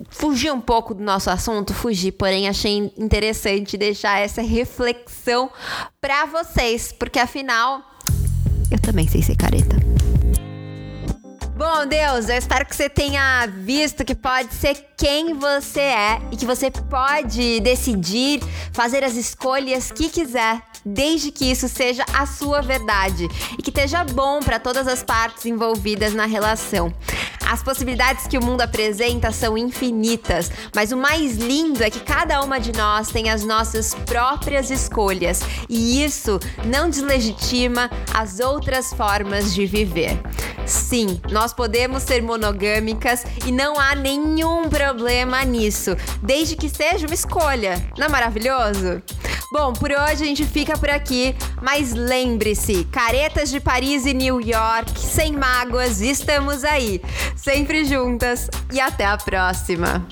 fugir 0.09 0.51
um 0.51 0.61
pouco 0.61 0.93
do 0.93 1.03
nosso 1.03 1.29
assunto, 1.29 1.73
fugir, 1.73 2.11
porém 2.13 2.47
achei 2.47 2.91
interessante 2.97 3.77
deixar 3.77 4.19
essa 4.19 4.41
reflexão 4.41 5.49
para 6.01 6.25
vocês, 6.25 6.91
porque 6.91 7.19
afinal 7.19 7.81
eu 8.71 8.79
também 8.79 9.07
sei 9.07 9.21
ser 9.21 9.35
careta. 9.35 9.77
Bom, 11.55 11.85
Deus, 11.85 12.29
eu 12.29 12.35
espero 12.35 12.65
que 12.65 12.75
você 12.75 12.89
tenha 12.89 13.45
visto 13.45 14.03
que 14.03 14.15
pode 14.15 14.53
ser 14.55 14.75
quem 14.97 15.35
você 15.35 15.81
é 15.81 16.21
e 16.31 16.35
que 16.35 16.47
você 16.47 16.71
pode 16.71 17.59
decidir 17.59 18.41
fazer 18.71 19.03
as 19.03 19.15
escolhas 19.15 19.91
que 19.91 20.09
quiser 20.09 20.61
desde 20.85 21.31
que 21.31 21.45
isso 21.45 21.67
seja 21.67 22.05
a 22.13 22.25
sua 22.25 22.61
verdade 22.61 23.27
e 23.57 23.61
que 23.61 23.69
esteja 23.69 24.03
bom 24.03 24.39
para 24.39 24.59
todas 24.59 24.87
as 24.87 25.03
partes 25.03 25.45
envolvidas 25.45 26.13
na 26.13 26.25
relação. 26.25 26.93
As 27.45 27.61
possibilidades 27.61 28.25
que 28.25 28.37
o 28.37 28.43
mundo 28.43 28.61
apresenta 28.61 29.31
são 29.31 29.57
infinitas, 29.57 30.51
mas 30.73 30.91
o 30.91 30.97
mais 30.97 31.37
lindo 31.37 31.83
é 31.83 31.89
que 31.89 31.99
cada 31.99 32.41
uma 32.41 32.59
de 32.59 32.71
nós 32.71 33.09
tem 33.09 33.29
as 33.29 33.43
nossas 33.43 33.93
próprias 33.93 34.71
escolhas 34.71 35.41
e 35.69 36.03
isso 36.03 36.39
não 36.65 36.89
deslegitima 36.89 37.89
as 38.13 38.39
outras 38.39 38.93
formas 38.93 39.53
de 39.53 39.65
viver. 39.65 40.19
Sim, 40.65 41.19
nós 41.29 41.53
podemos 41.53 42.03
ser 42.03 42.23
monogâmicas 42.23 43.25
e 43.45 43.51
não 43.51 43.79
há 43.79 43.93
nenhum 43.93 44.69
problema 44.69 45.43
nisso, 45.43 45.91
desde 46.21 46.55
que 46.55 46.69
seja 46.69 47.05
uma 47.05 47.13
escolha. 47.13 47.85
Não 47.97 48.05
é 48.05 48.09
maravilhoso? 48.09 49.01
Bom, 49.53 49.71
por 49.71 49.91
hoje 49.91 50.23
a 50.23 50.25
gente 50.25 50.43
fica 50.45 50.75
por 50.75 50.89
aqui, 50.89 51.35
mas 51.61 51.93
lembre-se, 51.93 52.85
caretas 52.85 53.51
de 53.51 53.59
Paris 53.59 54.03
e 54.03 54.11
New 54.11 54.41
York, 54.41 54.99
sem 54.99 55.31
mágoas, 55.33 56.01
estamos 56.01 56.63
aí, 56.63 56.99
sempre 57.35 57.85
juntas 57.85 58.49
e 58.71 58.81
até 58.81 59.05
a 59.05 59.15
próxima. 59.15 60.03